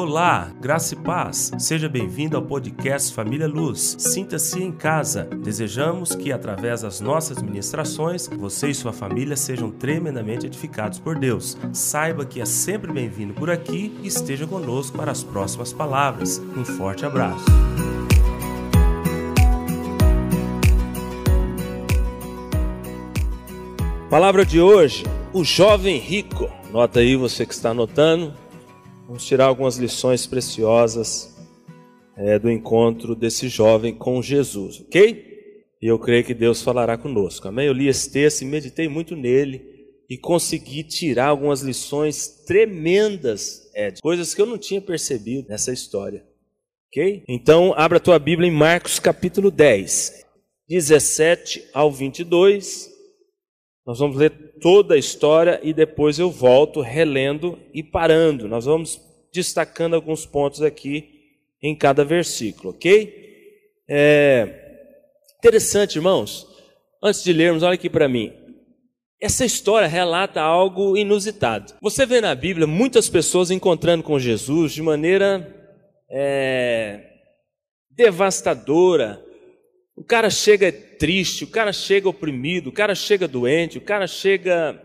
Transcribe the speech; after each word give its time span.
Olá, 0.00 0.52
graça 0.60 0.94
e 0.94 0.96
paz. 0.96 1.50
Seja 1.58 1.88
bem-vindo 1.88 2.36
ao 2.36 2.42
podcast 2.44 3.12
Família 3.12 3.48
Luz. 3.48 3.96
Sinta-se 3.98 4.62
em 4.62 4.70
casa. 4.70 5.24
Desejamos 5.24 6.14
que, 6.14 6.30
através 6.30 6.82
das 6.82 7.00
nossas 7.00 7.42
ministrações, 7.42 8.28
você 8.28 8.68
e 8.68 8.74
sua 8.76 8.92
família 8.92 9.36
sejam 9.36 9.72
tremendamente 9.72 10.46
edificados 10.46 11.00
por 11.00 11.18
Deus. 11.18 11.58
Saiba 11.72 12.24
que 12.24 12.40
é 12.40 12.44
sempre 12.44 12.92
bem-vindo 12.92 13.34
por 13.34 13.50
aqui 13.50 13.92
e 14.00 14.06
esteja 14.06 14.46
conosco 14.46 14.96
para 14.96 15.10
as 15.10 15.24
próximas 15.24 15.72
palavras. 15.72 16.40
Um 16.56 16.64
forte 16.64 17.04
abraço. 17.04 17.44
Palavra 24.08 24.46
de 24.46 24.60
hoje: 24.60 25.02
o 25.32 25.42
jovem 25.42 25.98
rico. 25.98 26.48
Nota 26.70 27.00
aí 27.00 27.16
você 27.16 27.44
que 27.44 27.52
está 27.52 27.70
anotando. 27.70 28.32
Vamos 29.08 29.24
tirar 29.24 29.46
algumas 29.46 29.78
lições 29.78 30.26
preciosas 30.26 31.34
é, 32.14 32.38
do 32.38 32.50
encontro 32.50 33.16
desse 33.16 33.48
jovem 33.48 33.94
com 33.94 34.20
Jesus, 34.20 34.82
ok? 34.82 35.24
E 35.80 35.86
eu 35.86 35.98
creio 35.98 36.22
que 36.22 36.34
Deus 36.34 36.60
falará 36.60 36.98
conosco, 36.98 37.48
amém? 37.48 37.66
Eu 37.66 37.72
li 37.72 37.88
esse 37.88 38.12
texto 38.12 38.42
e 38.42 38.44
meditei 38.44 38.86
muito 38.86 39.16
nele 39.16 39.62
e 40.10 40.18
consegui 40.18 40.84
tirar 40.84 41.28
algumas 41.28 41.62
lições 41.62 42.44
tremendas, 42.46 43.70
é, 43.74 43.94
coisas 43.98 44.34
que 44.34 44.42
eu 44.42 44.46
não 44.46 44.58
tinha 44.58 44.82
percebido 44.82 45.48
nessa 45.48 45.72
história, 45.72 46.22
ok? 46.88 47.24
Então, 47.26 47.72
abra 47.78 47.96
a 47.96 48.00
tua 48.00 48.18
Bíblia 48.18 48.46
em 48.46 48.54
Marcos 48.54 48.98
capítulo 48.98 49.50
10, 49.50 50.22
17 50.68 51.64
ao 51.72 51.90
22. 51.90 52.97
Nós 53.88 54.00
vamos 54.00 54.18
ler 54.18 54.30
toda 54.60 54.96
a 54.96 54.98
história 54.98 55.58
e 55.62 55.72
depois 55.72 56.18
eu 56.18 56.30
volto 56.30 56.82
relendo 56.82 57.58
e 57.72 57.82
parando. 57.82 58.46
Nós 58.46 58.66
vamos 58.66 59.00
destacando 59.32 59.94
alguns 59.94 60.26
pontos 60.26 60.60
aqui 60.60 61.08
em 61.62 61.74
cada 61.74 62.04
versículo, 62.04 62.68
ok? 62.68 63.10
É 63.88 64.84
interessante, 65.38 65.96
irmãos. 65.96 66.46
Antes 67.02 67.24
de 67.24 67.32
lermos, 67.32 67.62
olha 67.62 67.76
aqui 67.76 67.88
para 67.88 68.06
mim. 68.10 68.30
Essa 69.18 69.46
história 69.46 69.88
relata 69.88 70.42
algo 70.42 70.94
inusitado. 70.94 71.72
Você 71.80 72.04
vê 72.04 72.20
na 72.20 72.34
Bíblia 72.34 72.66
muitas 72.66 73.08
pessoas 73.08 73.50
encontrando 73.50 74.02
com 74.02 74.18
Jesus 74.18 74.72
de 74.72 74.82
maneira 74.82 75.50
é, 76.10 77.08
devastadora, 77.90 79.24
o 79.96 80.04
cara 80.04 80.28
chega 80.28 80.70
triste, 80.98 81.44
o 81.44 81.48
cara 81.48 81.72
chega 81.72 82.08
oprimido, 82.08 82.68
o 82.68 82.72
cara 82.72 82.94
chega 82.94 83.28
doente, 83.28 83.78
o 83.78 83.80
cara 83.80 84.06
chega 84.06 84.80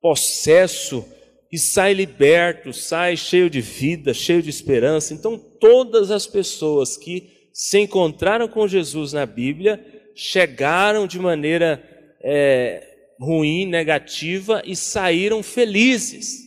possesso 0.00 1.04
e 1.52 1.58
sai 1.58 1.94
liberto, 1.94 2.72
sai 2.72 3.16
cheio 3.16 3.48
de 3.48 3.60
vida, 3.60 4.12
cheio 4.12 4.42
de 4.42 4.50
esperança. 4.50 5.14
Então, 5.14 5.38
todas 5.38 6.10
as 6.10 6.26
pessoas 6.26 6.96
que 6.96 7.48
se 7.52 7.78
encontraram 7.78 8.46
com 8.46 8.68
Jesus 8.68 9.12
na 9.12 9.24
Bíblia 9.24 9.82
chegaram 10.14 11.06
de 11.06 11.18
maneira 11.18 11.82
é, 12.22 12.86
ruim, 13.18 13.66
negativa 13.66 14.62
e 14.64 14.76
saíram 14.76 15.42
felizes, 15.42 16.38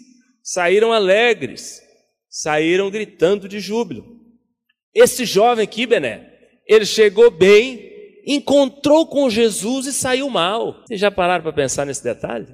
saíram 0.44 0.94
alegres, 0.94 1.82
saíram 2.30 2.90
gritando 2.92 3.48
de 3.48 3.60
júbilo. 3.60 4.20
Esse 4.94 5.26
jovem 5.26 5.64
aqui, 5.64 5.86
Bené, 5.86 6.32
ele 6.68 6.86
chegou 6.86 7.32
bem, 7.32 7.89
encontrou 8.36 9.08
com 9.08 9.30
Jesus 9.30 9.88
e 9.88 9.94
saiu 9.94 10.30
mal. 10.30 10.84
Vocês 10.86 11.00
já 11.00 11.10
pararam 11.10 11.42
para 11.42 11.52
pensar 11.52 11.86
nesse 11.86 12.04
detalhe? 12.04 12.48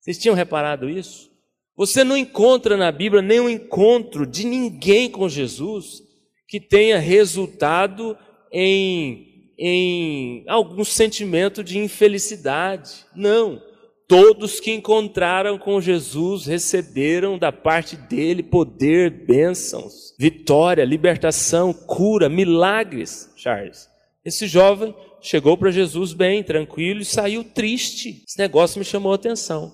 Vocês 0.00 0.18
tinham 0.18 0.34
reparado 0.34 0.88
isso? 0.88 1.30
Você 1.76 2.02
não 2.02 2.16
encontra 2.16 2.76
na 2.76 2.90
Bíblia 2.90 3.20
nenhum 3.20 3.48
encontro 3.48 4.26
de 4.26 4.46
ninguém 4.46 5.10
com 5.10 5.28
Jesus 5.28 6.02
que 6.48 6.58
tenha 6.58 6.98
resultado 6.98 8.16
em, 8.50 9.52
em 9.58 10.44
algum 10.48 10.84
sentimento 10.84 11.62
de 11.62 11.78
infelicidade. 11.78 13.06
Não. 13.14 13.62
Todos 14.08 14.60
que 14.60 14.72
encontraram 14.72 15.58
com 15.58 15.80
Jesus 15.80 16.46
receberam 16.46 17.38
da 17.38 17.50
parte 17.52 17.96
dele 17.96 18.42
poder, 18.42 19.10
bênçãos, 19.10 20.14
vitória, 20.18 20.84
libertação, 20.84 21.72
cura, 21.72 22.28
milagres, 22.28 23.30
Charles. 23.36 23.91
Esse 24.24 24.46
jovem 24.46 24.94
chegou 25.20 25.56
para 25.56 25.70
Jesus 25.70 26.12
bem, 26.12 26.42
tranquilo 26.42 27.00
e 27.00 27.04
saiu 27.04 27.42
triste. 27.42 28.22
Esse 28.26 28.38
negócio 28.38 28.78
me 28.78 28.84
chamou 28.84 29.12
a 29.12 29.16
atenção. 29.16 29.72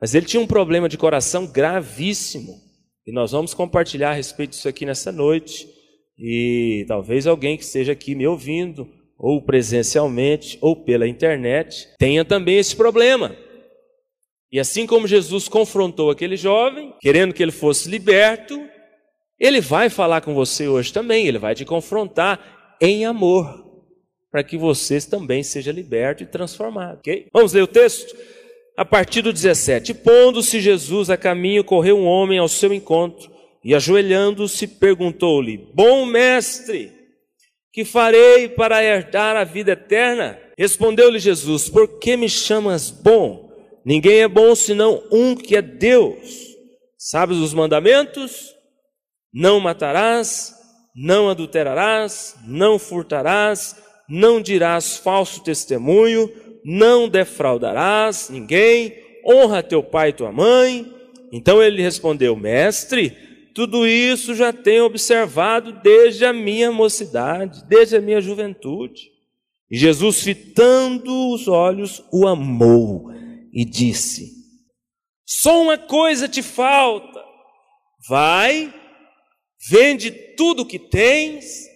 Mas 0.00 0.14
ele 0.14 0.26
tinha 0.26 0.40
um 0.40 0.46
problema 0.46 0.88
de 0.88 0.98
coração 0.98 1.46
gravíssimo. 1.46 2.52
E 3.06 3.12
nós 3.12 3.32
vamos 3.32 3.54
compartilhar 3.54 4.10
a 4.10 4.14
respeito 4.14 4.50
disso 4.50 4.68
aqui 4.68 4.86
nessa 4.86 5.10
noite. 5.10 5.68
E 6.18 6.84
talvez 6.86 7.26
alguém 7.26 7.56
que 7.56 7.64
esteja 7.64 7.92
aqui 7.92 8.14
me 8.14 8.26
ouvindo, 8.26 8.88
ou 9.18 9.42
presencialmente, 9.42 10.58
ou 10.60 10.76
pela 10.84 11.08
internet, 11.08 11.88
tenha 11.98 12.24
também 12.24 12.58
esse 12.58 12.76
problema. 12.76 13.36
E 14.50 14.60
assim 14.60 14.86
como 14.86 15.08
Jesus 15.08 15.48
confrontou 15.48 16.10
aquele 16.10 16.36
jovem, 16.36 16.94
querendo 17.00 17.32
que 17.32 17.42
ele 17.42 17.52
fosse 17.52 17.88
liberto, 17.88 18.60
ele 19.40 19.60
vai 19.60 19.88
falar 19.88 20.20
com 20.20 20.34
você 20.34 20.68
hoje 20.68 20.92
também, 20.92 21.26
ele 21.26 21.38
vai 21.38 21.54
te 21.54 21.64
confrontar 21.64 22.76
em 22.80 23.04
amor 23.04 23.61
para 24.32 24.42
que 24.42 24.56
vocês 24.56 25.04
também 25.04 25.42
seja 25.42 25.70
liberto 25.70 26.22
e 26.22 26.26
transformado, 26.26 26.96
ok? 27.00 27.28
Vamos 27.30 27.52
ler 27.52 27.62
o 27.62 27.66
texto? 27.66 28.16
A 28.74 28.82
partir 28.82 29.20
do 29.20 29.30
17. 29.30 29.92
Pondo-se 29.92 30.58
Jesus 30.58 31.10
a 31.10 31.18
caminho, 31.18 31.62
correu 31.62 31.98
um 31.98 32.06
homem 32.06 32.38
ao 32.38 32.48
seu 32.48 32.72
encontro 32.72 33.30
e, 33.62 33.74
ajoelhando-se, 33.74 34.66
perguntou-lhe: 34.66 35.68
Bom 35.74 36.06
mestre, 36.06 36.90
que 37.70 37.84
farei 37.84 38.48
para 38.48 38.82
herdar 38.82 39.36
a 39.36 39.44
vida 39.44 39.72
eterna? 39.72 40.38
Respondeu-lhe 40.56 41.18
Jesus: 41.18 41.68
Por 41.68 41.98
que 41.98 42.16
me 42.16 42.28
chamas 42.30 42.90
bom? 42.90 43.52
Ninguém 43.84 44.22
é 44.22 44.28
bom 44.28 44.54
senão 44.54 45.02
um 45.12 45.36
que 45.36 45.56
é 45.56 45.60
Deus. 45.60 46.56
Sabes 46.96 47.36
os 47.36 47.52
mandamentos? 47.52 48.54
Não 49.34 49.60
matarás, 49.60 50.54
não 50.96 51.28
adulterarás, 51.28 52.34
não 52.46 52.78
furtarás 52.78 53.76
não 54.12 54.42
dirás 54.42 54.98
falso 54.98 55.42
testemunho, 55.42 56.30
não 56.62 57.08
defraudarás 57.08 58.28
ninguém, 58.28 58.94
honra 59.26 59.62
teu 59.62 59.82
pai 59.82 60.10
e 60.10 60.12
tua 60.12 60.30
mãe. 60.30 60.86
Então 61.32 61.62
ele 61.62 61.80
respondeu: 61.80 62.36
Mestre, 62.36 63.16
tudo 63.54 63.86
isso 63.86 64.34
já 64.34 64.52
tenho 64.52 64.84
observado 64.84 65.80
desde 65.82 66.26
a 66.26 66.32
minha 66.32 66.70
mocidade, 66.70 67.64
desde 67.66 67.96
a 67.96 68.02
minha 68.02 68.20
juventude. 68.20 69.10
E 69.70 69.78
Jesus, 69.78 70.20
fitando 70.20 71.32
os 71.32 71.48
olhos, 71.48 72.04
o 72.12 72.26
amou 72.26 73.10
e 73.50 73.64
disse: 73.64 74.30
Só 75.24 75.62
uma 75.62 75.78
coisa 75.78 76.28
te 76.28 76.42
falta. 76.42 77.18
Vai, 78.06 78.74
vende 79.70 80.10
tudo 80.10 80.64
o 80.64 80.66
que 80.66 80.78
tens 80.78 81.71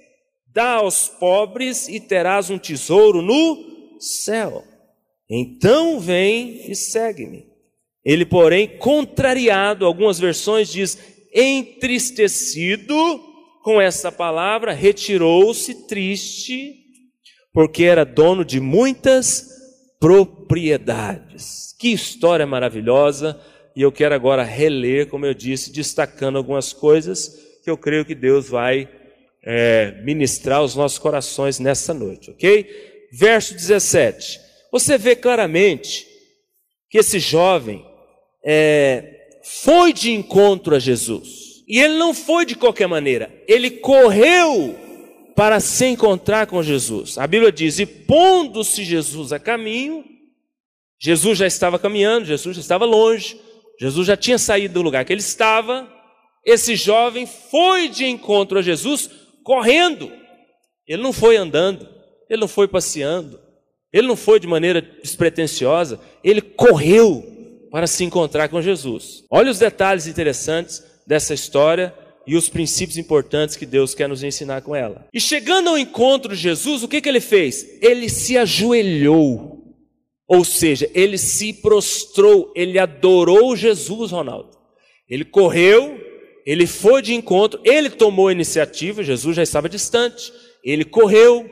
dá 0.56 0.76
aos 0.76 1.06
pobres 1.06 1.86
e 1.86 2.00
terás 2.00 2.48
um 2.48 2.56
tesouro 2.56 3.20
no 3.20 3.98
céu. 4.00 4.64
Então 5.28 6.00
vem 6.00 6.70
e 6.70 6.74
segue-me. 6.74 7.44
Ele, 8.02 8.24
porém, 8.24 8.78
contrariado, 8.78 9.84
algumas 9.84 10.18
versões 10.18 10.72
diz 10.72 10.96
entristecido 11.34 12.96
com 13.62 13.78
essa 13.78 14.10
palavra, 14.10 14.72
retirou-se 14.72 15.86
triste, 15.86 16.74
porque 17.52 17.84
era 17.84 18.04
dono 18.04 18.42
de 18.42 18.58
muitas 18.58 19.50
propriedades. 20.00 21.74
Que 21.78 21.88
história 21.88 22.46
maravilhosa! 22.46 23.38
E 23.76 23.82
eu 23.82 23.92
quero 23.92 24.14
agora 24.14 24.42
reler, 24.42 25.08
como 25.08 25.26
eu 25.26 25.34
disse, 25.34 25.70
destacando 25.70 26.38
algumas 26.38 26.72
coisas 26.72 27.44
que 27.62 27.68
eu 27.68 27.76
creio 27.76 28.06
que 28.06 28.14
Deus 28.14 28.48
vai 28.48 28.95
é, 29.46 30.02
ministrar 30.02 30.60
os 30.64 30.74
nossos 30.74 30.98
corações 30.98 31.60
nessa 31.60 31.94
noite, 31.94 32.32
ok? 32.32 33.06
Verso 33.12 33.54
17. 33.54 34.40
Você 34.72 34.98
vê 34.98 35.14
claramente 35.14 36.04
que 36.90 36.98
esse 36.98 37.20
jovem 37.20 37.86
é, 38.44 39.28
foi 39.44 39.92
de 39.92 40.10
encontro 40.10 40.74
a 40.74 40.80
Jesus. 40.80 41.62
E 41.68 41.80
ele 41.80 41.94
não 41.94 42.12
foi 42.12 42.44
de 42.44 42.56
qualquer 42.56 42.88
maneira, 42.88 43.32
ele 43.46 43.70
correu 43.70 44.76
para 45.36 45.60
se 45.60 45.86
encontrar 45.86 46.46
com 46.46 46.62
Jesus. 46.62 47.16
A 47.16 47.26
Bíblia 47.26 47.52
diz: 47.52 47.78
e 47.78 47.86
pondo-se 47.86 48.84
Jesus 48.84 49.32
a 49.32 49.38
caminho, 49.38 50.04
Jesus 50.98 51.38
já 51.38 51.46
estava 51.46 51.78
caminhando, 51.78 52.26
Jesus 52.26 52.56
já 52.56 52.60
estava 52.60 52.84
longe, 52.84 53.38
Jesus 53.80 54.06
já 54.06 54.16
tinha 54.16 54.38
saído 54.38 54.74
do 54.74 54.82
lugar 54.82 55.04
que 55.04 55.12
ele 55.12 55.20
estava. 55.20 55.92
Esse 56.44 56.76
jovem 56.76 57.26
foi 57.26 57.88
de 57.88 58.06
encontro 58.06 58.58
a 58.58 58.62
Jesus 58.62 59.10
correndo. 59.46 60.10
Ele 60.88 61.00
não 61.00 61.12
foi 61.12 61.36
andando, 61.36 61.88
ele 62.28 62.40
não 62.40 62.48
foi 62.48 62.66
passeando, 62.66 63.38
ele 63.92 64.08
não 64.08 64.16
foi 64.16 64.40
de 64.40 64.46
maneira 64.48 64.82
despretensiosa, 64.82 66.00
ele 66.22 66.40
correu 66.40 67.24
para 67.70 67.86
se 67.86 68.02
encontrar 68.02 68.48
com 68.48 68.60
Jesus. 68.60 69.24
Olha 69.30 69.50
os 69.52 69.60
detalhes 69.60 70.08
interessantes 70.08 70.82
dessa 71.06 71.32
história 71.32 71.94
e 72.26 72.36
os 72.36 72.48
princípios 72.48 72.98
importantes 72.98 73.54
que 73.54 73.64
Deus 73.64 73.94
quer 73.94 74.08
nos 74.08 74.24
ensinar 74.24 74.62
com 74.62 74.74
ela. 74.74 75.06
E 75.14 75.20
chegando 75.20 75.68
ao 75.68 75.78
encontro 75.78 76.34
de 76.34 76.42
Jesus, 76.42 76.82
o 76.82 76.88
que, 76.88 77.00
que 77.00 77.08
ele 77.08 77.20
fez? 77.20 77.78
Ele 77.80 78.08
se 78.08 78.36
ajoelhou. 78.36 79.62
Ou 80.26 80.44
seja, 80.44 80.90
ele 80.92 81.16
se 81.16 81.52
prostrou, 81.52 82.52
ele 82.56 82.80
adorou 82.80 83.54
Jesus, 83.54 84.10
Ronaldo. 84.10 84.50
Ele 85.08 85.24
correu, 85.24 86.00
ele 86.46 86.64
foi 86.64 87.02
de 87.02 87.12
encontro, 87.12 87.60
ele 87.64 87.90
tomou 87.90 88.28
a 88.28 88.32
iniciativa, 88.32 89.02
Jesus 89.02 89.34
já 89.34 89.42
estava 89.42 89.68
distante. 89.68 90.32
Ele 90.62 90.84
correu, 90.84 91.44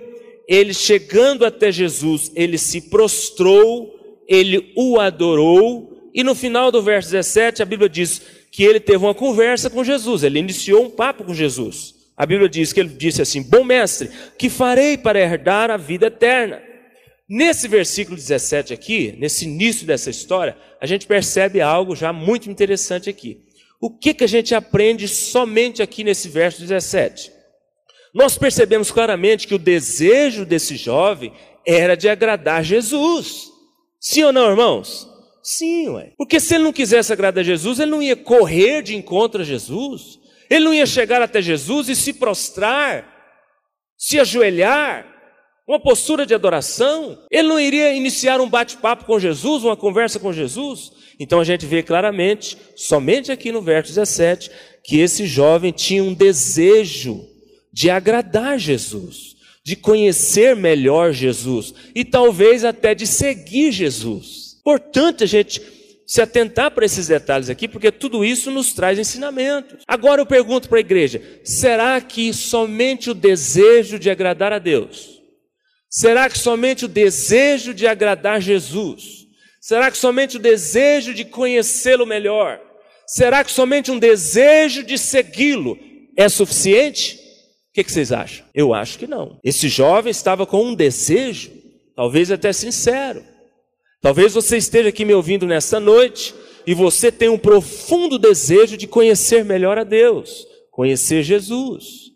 ele 0.47 0.73
chegando 0.73 1.45
até 1.45 1.73
Jesus, 1.73 2.31
ele 2.37 2.57
se 2.57 2.83
prostrou, 2.83 3.93
ele 4.29 4.73
o 4.77 5.01
adorou, 5.01 6.11
e 6.15 6.23
no 6.23 6.35
final 6.35 6.71
do 6.71 6.81
verso 6.81 7.11
17 7.11 7.61
a 7.61 7.67
Bíblia 7.67 7.89
diz 7.89 8.23
que 8.53 8.63
ele 8.63 8.79
teve 8.79 9.05
uma 9.05 9.15
conversa 9.15 9.69
com 9.69 9.83
Jesus, 9.83 10.23
ele 10.23 10.39
iniciou 10.39 10.85
um 10.85 10.91
papo 10.91 11.25
com 11.25 11.35
Jesus. 11.35 11.93
A 12.17 12.25
Bíblia 12.25 12.49
diz 12.49 12.73
que 12.73 12.79
ele 12.79 12.91
disse 12.91 13.21
assim: 13.21 13.43
Bom 13.43 13.65
mestre, 13.65 14.09
que 14.39 14.49
farei 14.49 14.97
para 14.97 15.19
herdar 15.19 15.73
a 15.73 15.77
vida 15.77 16.07
eterna? 16.07 16.63
Nesse 17.29 17.67
versículo 17.67 18.17
17 18.17 18.73
aqui, 18.73 19.17
nesse 19.19 19.45
início 19.45 19.85
dessa 19.85 20.11
história, 20.11 20.57
a 20.81 20.87
gente 20.87 21.07
percebe 21.07 21.61
algo 21.61 21.97
já 21.97 22.13
muito 22.13 22.49
interessante 22.49 23.11
aqui. 23.11 23.44
O 23.81 23.91
que, 23.91 24.15
que 24.15 24.25
a 24.25 24.29
gente 24.29 24.55
aprende 24.55 25.07
somente 25.09 25.83
aqui 25.83 26.03
nesse 26.05 26.29
verso 26.29 26.61
17? 26.61 27.33
Nós 28.15 28.39
percebemos 28.39 28.91
claramente 28.91 29.47
que 29.47 29.55
o 29.55 29.59
desejo 29.59 30.47
desse 30.47 30.77
jovem 30.77 31.33
era 31.67 31.97
de 31.97 32.09
agradar 32.09 32.63
Jesus. 32.63 33.51
Sim 34.01 34.25
ou 34.25 34.33
não, 34.33 34.51
irmãos? 34.51 35.09
Sim, 35.43 35.89
ué. 35.91 36.13
Porque 36.17 36.41
se 36.41 36.55
ele 36.55 36.65
não 36.65 36.73
quisesse 36.73 37.13
agradar 37.13 37.45
Jesus, 37.45 37.79
ele 37.79 37.91
não 37.91 38.03
ia 38.03 38.17
correr 38.17 38.83
de 38.83 38.95
encontro 38.95 39.43
a 39.43 39.45
Jesus. 39.45 40.19
Ele 40.49 40.65
não 40.65 40.73
ia 40.73 40.87
chegar 40.87 41.21
até 41.21 41.43
Jesus 41.43 41.89
e 41.89 41.97
se 41.97 42.13
prostrar, 42.15 43.07
se 43.99 44.21
ajoelhar, 44.21 45.07
uma 45.67 45.81
postura 45.81 46.25
de 46.25 46.35
adoração. 46.35 47.19
Ele 47.31 47.49
não 47.49 47.59
iria 47.59 47.93
iniciar 47.93 48.41
um 48.41 48.49
bate-papo 48.49 49.05
com 49.05 49.19
Jesus, 49.19 49.65
uma 49.65 49.77
conversa 49.77 50.19
com 50.21 50.33
Jesus. 50.33 50.93
Então 51.19 51.41
a 51.41 51.45
gente 51.45 51.67
vê 51.67 51.83
claramente, 51.83 52.57
somente 52.77 53.31
aqui 53.31 53.53
no 53.53 53.63
verso 53.63 53.93
17, 53.95 54.51
que 54.83 54.99
esse 54.99 55.27
jovem 55.27 55.73
tinha 55.73 56.03
um 56.03 56.15
desejo 56.15 57.25
de 57.73 57.91
agradar 57.91 58.59
Jesus, 58.59 59.35
de 59.65 59.77
conhecer 59.77 60.55
melhor 60.55 61.13
Jesus 61.13 61.75
e 61.95 62.05
talvez 62.05 62.65
até 62.65 62.95
de 62.95 63.07
seguir 63.07 63.73
Jesus. 63.73 64.61
Portanto, 64.63 65.25
a 65.25 65.27
gente 65.27 65.61
se 66.07 66.21
atentar 66.21 66.71
para 66.71 66.85
esses 66.85 67.09
detalhes 67.09 67.49
aqui, 67.49 67.67
porque 67.67 67.91
tudo 67.91 68.25
isso 68.25 68.51
nos 68.51 68.73
traz 68.73 68.99
ensinamentos. 68.99 69.83
Agora 69.89 70.21
eu 70.21 70.27
pergunto 70.27 70.69
para 70.69 70.79
a 70.79 70.81
igreja: 70.81 71.21
será 71.43 72.01
que 72.01 72.33
somente 72.33 73.11
o 73.11 73.15
desejo 73.15 73.99
de 73.99 74.11
agradar 74.11 74.53
a 74.53 74.59
Deus? 74.59 75.15
Será 75.89 76.29
que 76.29 76.39
somente 76.39 76.85
o 76.85 76.89
desejo 76.89 77.73
de 77.73 77.87
agradar 77.87 78.41
Jesus? 78.41 79.24
Será 79.67 79.91
que 79.91 79.97
somente 79.97 80.37
o 80.37 80.41
desejo 80.41 81.15
de 81.15 81.25
conhecê-lo 81.25 82.05
melhor? 82.05 82.61
Será 83.07 83.43
que 83.43 83.51
somente 83.51 83.91
um 83.91 83.99
desejo 83.99 84.83
de 84.83 84.99
segui-lo 84.99 85.79
é 86.15 86.29
suficiente? 86.29 87.19
que, 87.73 87.83
que 87.83 87.91
vocês 87.91 88.13
acham? 88.13 88.45
Eu 88.55 88.75
acho 88.75 88.99
que 88.99 89.07
não. 89.07 89.41
Esse 89.43 89.67
jovem 89.69 90.11
estava 90.11 90.45
com 90.45 90.63
um 90.63 90.75
desejo, 90.75 91.51
talvez 91.97 92.31
até 92.31 92.53
sincero. 92.53 93.25
Talvez 94.03 94.35
você 94.35 94.59
esteja 94.59 94.91
aqui 94.91 95.03
me 95.03 95.15
ouvindo 95.15 95.47
nessa 95.47 95.81
noite 95.81 96.35
e 96.67 96.75
você 96.75 97.11
tem 97.11 97.31
um 97.31 97.39
profundo 97.39 98.19
desejo 98.19 98.77
de 98.77 98.87
conhecer 98.87 99.47
melhor 99.47 99.79
a 99.79 99.83
Deus, 99.83 100.47
conhecer 100.71 101.23
Jesus. 101.23 102.13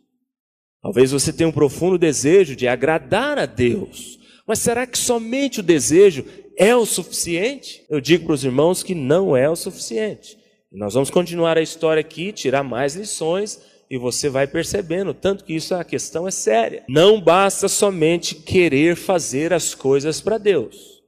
Talvez 0.83 1.13
você 1.13 1.33
tenha 1.33 1.49
um 1.49 1.53
profundo 1.53 1.97
desejo 1.97 2.55
de 2.55 2.69
agradar 2.69 3.39
a 3.39 3.47
Deus. 3.47 4.19
Mas 4.47 4.59
será 4.59 4.87
que 4.87 4.99
somente 4.99 5.61
o 5.61 5.63
desejo 5.63 6.27
é 6.59 6.75
o 6.75 6.85
suficiente? 6.85 7.85
Eu 7.89 8.01
digo 8.01 8.27
para 8.27 8.35
os 8.35 8.45
irmãos 8.45 8.83
que 8.83 8.95
não 8.95 9.37
é 9.37 9.49
o 9.49 9.55
suficiente. 9.55 10.37
nós 10.73 10.93
vamos 10.93 11.09
continuar 11.09 11.57
a 11.57 11.63
história 11.63 12.01
aqui, 12.01 12.33
tirar 12.33 12.65
mais 12.65 12.97
lições 12.97 13.63
e 13.89 13.97
você 13.97 14.29
vai 14.29 14.47
percebendo, 14.47 15.15
tanto 15.15 15.45
que 15.45 15.55
isso 15.55 15.75
a 15.75 15.85
questão 15.85 16.27
é 16.27 16.31
séria. 16.31 16.85
Não 16.89 17.21
basta 17.21 17.69
somente 17.69 18.35
querer 18.35 18.97
fazer 18.97 19.53
as 19.53 19.75
coisas 19.75 20.21
para 20.21 20.37
Deus. 20.37 21.01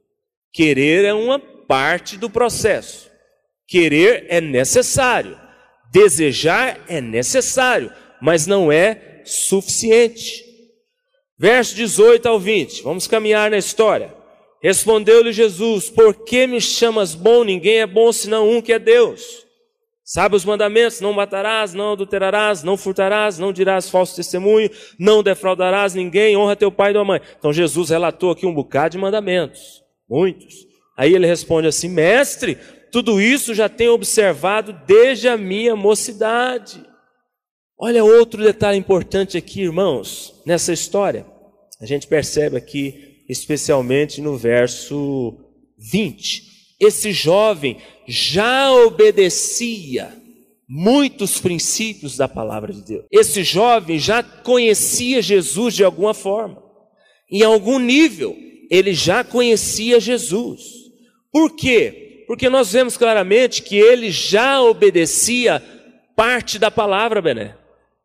Querer 0.52 1.04
é 1.04 1.12
uma 1.12 1.38
parte 1.38 2.16
do 2.16 2.30
processo. 2.30 3.10
Querer 3.66 4.26
é 4.28 4.40
necessário. 4.40 5.38
Desejar 5.92 6.80
é 6.88 7.00
necessário, 7.00 7.92
mas 8.22 8.46
não 8.46 8.70
é 8.70 9.20
suficiente. 9.24 10.44
Verso 11.36 11.74
18 11.74 12.26
ao 12.28 12.38
20. 12.38 12.82
Vamos 12.82 13.06
caminhar 13.06 13.50
na 13.50 13.58
história. 13.58 14.19
Respondeu-lhe 14.62 15.32
Jesus: 15.32 15.88
Por 15.88 16.24
que 16.24 16.46
me 16.46 16.60
chamas 16.60 17.14
bom? 17.14 17.44
Ninguém 17.44 17.78
é 17.78 17.86
bom 17.86 18.12
senão 18.12 18.48
um 18.48 18.60
que 18.60 18.72
é 18.72 18.78
Deus. 18.78 19.46
Sabe 20.04 20.34
os 20.34 20.44
mandamentos? 20.44 21.00
Não 21.00 21.12
matarás, 21.12 21.72
não 21.72 21.92
adulterarás, 21.92 22.64
não 22.64 22.76
furtarás, 22.76 23.38
não 23.38 23.52
dirás 23.52 23.88
falso 23.88 24.16
testemunho, 24.16 24.68
não 24.98 25.22
defraudarás 25.22 25.94
ninguém, 25.94 26.36
honra 26.36 26.56
teu 26.56 26.72
pai 26.72 26.90
e 26.90 26.94
tua 26.94 27.04
mãe. 27.04 27.20
Então 27.38 27.52
Jesus 27.52 27.90
relatou 27.90 28.32
aqui 28.32 28.44
um 28.44 28.52
bocado 28.52 28.90
de 28.92 28.98
mandamentos, 28.98 29.82
muitos. 30.08 30.66
Aí 30.96 31.14
ele 31.14 31.26
responde 31.26 31.68
assim: 31.68 31.88
Mestre, 31.88 32.58
tudo 32.90 33.20
isso 33.20 33.54
já 33.54 33.68
tenho 33.68 33.92
observado 33.92 34.72
desde 34.84 35.28
a 35.28 35.36
minha 35.36 35.76
mocidade. 35.76 36.84
Olha 37.78 38.04
outro 38.04 38.42
detalhe 38.42 38.76
importante 38.76 39.38
aqui, 39.38 39.62
irmãos, 39.62 40.34
nessa 40.44 40.72
história. 40.72 41.24
A 41.80 41.86
gente 41.86 42.06
percebe 42.06 42.56
aqui, 42.56 43.09
especialmente 43.30 44.20
no 44.20 44.36
verso 44.36 45.36
20. 45.78 46.74
Esse 46.80 47.12
jovem 47.12 47.76
já 48.08 48.72
obedecia 48.72 50.12
muitos 50.68 51.40
princípios 51.40 52.16
da 52.16 52.26
palavra 52.26 52.72
de 52.72 52.82
Deus. 52.82 53.04
Esse 53.10 53.44
jovem 53.44 53.98
já 53.98 54.22
conhecia 54.22 55.22
Jesus 55.22 55.74
de 55.74 55.84
alguma 55.84 56.12
forma. 56.12 56.62
Em 57.30 57.42
algum 57.42 57.78
nível, 57.78 58.36
ele 58.68 58.92
já 58.92 59.22
conhecia 59.22 60.00
Jesus. 60.00 60.62
Por 61.32 61.54
quê? 61.54 62.24
Porque 62.26 62.48
nós 62.48 62.72
vemos 62.72 62.96
claramente 62.96 63.62
que 63.62 63.76
ele 63.76 64.10
já 64.10 64.60
obedecia 64.60 65.62
parte 66.16 66.58
da 66.58 66.70
palavra, 66.70 67.22
Bené. 67.22 67.59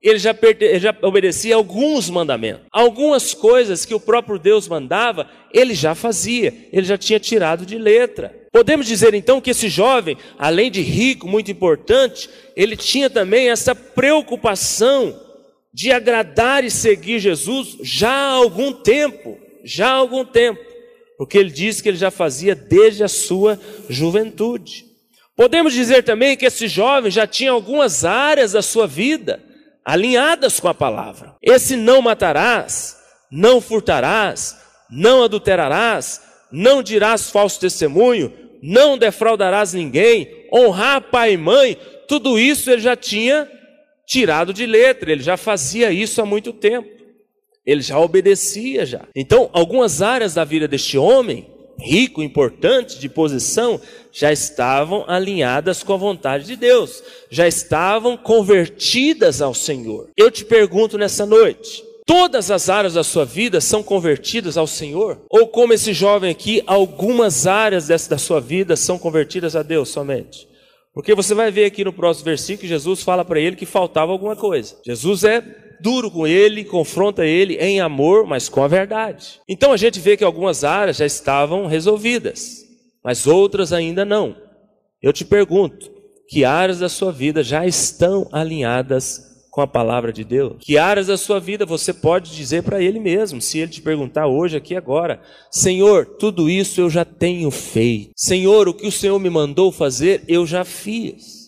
Ele 0.05 0.19
já, 0.19 0.35
ele 0.59 0.79
já 0.79 0.95
obedecia 1.01 1.55
alguns 1.55 2.11
mandamentos. 2.11 2.67
Algumas 2.71 3.33
coisas 3.33 3.85
que 3.85 3.95
o 3.95 3.99
próprio 3.99 4.37
Deus 4.37 4.67
mandava, 4.67 5.27
ele 5.51 5.73
já 5.73 5.95
fazia, 5.95 6.53
ele 6.71 6.85
já 6.85 6.95
tinha 6.95 7.19
tirado 7.19 7.65
de 7.65 7.75
letra. 7.75 8.31
Podemos 8.51 8.85
dizer 8.85 9.15
então 9.15 9.41
que 9.41 9.49
esse 9.49 9.67
jovem, 9.67 10.15
além 10.37 10.69
de 10.69 10.79
rico, 10.79 11.27
muito 11.27 11.49
importante, 11.49 12.29
ele 12.55 12.77
tinha 12.77 13.09
também 13.09 13.49
essa 13.49 13.73
preocupação 13.73 15.19
de 15.73 15.91
agradar 15.91 16.63
e 16.63 16.69
seguir 16.69 17.17
Jesus 17.17 17.75
já 17.81 18.11
há 18.11 18.29
algum 18.33 18.71
tempo, 18.71 19.39
já 19.63 19.87
há 19.87 19.93
algum 19.93 20.23
tempo, 20.23 20.61
porque 21.17 21.35
ele 21.35 21.49
diz 21.49 21.81
que 21.81 21.89
ele 21.89 21.97
já 21.97 22.11
fazia 22.11 22.53
desde 22.53 23.03
a 23.03 23.07
sua 23.07 23.59
juventude. 23.89 24.85
Podemos 25.35 25.73
dizer 25.73 26.03
também 26.03 26.37
que 26.37 26.45
esse 26.45 26.67
jovem 26.67 27.09
já 27.09 27.25
tinha 27.25 27.49
algumas 27.49 28.05
áreas 28.05 28.51
da 28.51 28.61
sua 28.61 28.85
vida 28.85 29.43
alinhadas 29.85 30.59
com 30.59 30.67
a 30.67 30.73
palavra. 30.73 31.35
Esse 31.41 31.75
não 31.75 32.01
matarás, 32.01 32.97
não 33.31 33.61
furtarás, 33.61 34.57
não 34.89 35.23
adulterarás, 35.23 36.21
não 36.51 36.81
dirás 36.81 37.29
falso 37.29 37.59
testemunho, 37.59 38.33
não 38.61 38.97
defraudarás 38.97 39.73
ninguém, 39.73 40.47
honrar 40.51 41.01
pai 41.01 41.33
e 41.33 41.37
mãe, 41.37 41.77
tudo 42.07 42.39
isso 42.39 42.71
ele 42.71 42.81
já 42.81 42.95
tinha 42.95 43.49
tirado 44.05 44.53
de 44.53 44.65
letra, 44.65 45.11
ele 45.11 45.21
já 45.21 45.37
fazia 45.37 45.91
isso 45.91 46.21
há 46.21 46.25
muito 46.25 46.51
tempo. 46.51 46.89
Ele 47.65 47.81
já 47.81 47.99
obedecia 47.99 48.85
já. 48.85 49.01
Então, 49.15 49.49
algumas 49.51 50.01
áreas 50.01 50.35
da 50.35 50.43
vida 50.43 50.67
deste 50.67 50.99
homem, 50.99 51.47
rico, 51.79 52.21
importante, 52.23 52.99
de 52.99 53.09
posição, 53.09 53.79
já 54.11 54.31
estavam 54.31 55.03
alinhadas 55.07 55.83
com 55.83 55.93
a 55.93 55.97
vontade 55.97 56.45
de 56.45 56.55
Deus, 56.55 57.03
já 57.29 57.47
estavam 57.47 58.15
convertidas 58.15 59.41
ao 59.41 59.53
Senhor. 59.53 60.09
Eu 60.15 60.31
te 60.31 60.45
pergunto 60.45 60.97
nessa 60.97 61.25
noite, 61.25 61.83
todas 62.05 62.49
as 62.49 62.69
áreas 62.69 62.93
da 62.93 63.03
sua 63.03 63.25
vida 63.25 63.59
são 63.59 63.83
convertidas 63.83 64.57
ao 64.57 64.67
Senhor? 64.67 65.19
Ou 65.29 65.47
como 65.47 65.73
esse 65.73 65.93
jovem 65.93 66.31
aqui, 66.31 66.63
algumas 66.65 67.45
áreas 67.45 67.87
dessa, 67.87 68.09
da 68.11 68.17
sua 68.17 68.39
vida 68.39 68.75
são 68.75 68.97
convertidas 68.97 69.55
a 69.55 69.63
Deus 69.63 69.89
somente? 69.89 70.47
Porque 70.93 71.13
você 71.13 71.33
vai 71.33 71.51
ver 71.51 71.65
aqui 71.65 71.83
no 71.83 71.91
próximo 71.91 72.25
versículo 72.25 72.61
que 72.61 72.67
Jesus 72.69 73.03
fala 73.03 73.25
para 73.25 73.39
ele 73.39 73.57
que 73.57 73.65
faltava 73.65 74.13
alguma 74.13 74.35
coisa. 74.35 74.77
Jesus 74.85 75.25
é 75.25 75.64
duro 75.79 76.09
com 76.11 76.25
ele, 76.25 76.63
confronta 76.63 77.25
ele 77.25 77.55
em 77.55 77.79
amor, 77.79 78.25
mas 78.25 78.49
com 78.49 78.63
a 78.63 78.67
verdade. 78.67 79.39
Então 79.47 79.71
a 79.71 79.77
gente 79.77 79.99
vê 79.99 80.17
que 80.17 80.23
algumas 80.23 80.63
áreas 80.63 80.97
já 80.97 81.05
estavam 81.05 81.67
resolvidas, 81.67 82.63
mas 83.03 83.27
outras 83.27 83.71
ainda 83.73 84.03
não. 84.03 84.35
Eu 85.01 85.13
te 85.13 85.23
pergunto, 85.23 85.91
que 86.27 86.43
áreas 86.43 86.79
da 86.79 86.89
sua 86.89 87.11
vida 87.11 87.43
já 87.43 87.65
estão 87.65 88.27
alinhadas 88.31 89.35
com 89.51 89.61
a 89.61 89.67
palavra 89.67 90.11
de 90.11 90.23
Deus? 90.23 90.57
Que 90.59 90.77
áreas 90.77 91.07
da 91.07 91.17
sua 91.17 91.39
vida 91.39 91.65
você 91.65 91.93
pode 91.93 92.35
dizer 92.35 92.63
para 92.63 92.81
Ele 92.81 92.99
mesmo, 92.99 93.41
se 93.41 93.59
Ele 93.59 93.71
te 93.71 93.81
perguntar 93.81 94.27
hoje, 94.27 94.57
aqui 94.57 94.75
agora: 94.75 95.21
Senhor, 95.49 96.05
tudo 96.05 96.49
isso 96.49 96.81
eu 96.81 96.89
já 96.89 97.05
tenho 97.05 97.49
feito. 97.49 98.11
Senhor, 98.17 98.67
o 98.67 98.73
que 98.73 98.87
o 98.87 98.91
Senhor 98.91 99.17
me 99.19 99.29
mandou 99.29 99.71
fazer, 99.71 100.23
eu 100.27 100.45
já 100.45 100.65
fiz. 100.65 101.45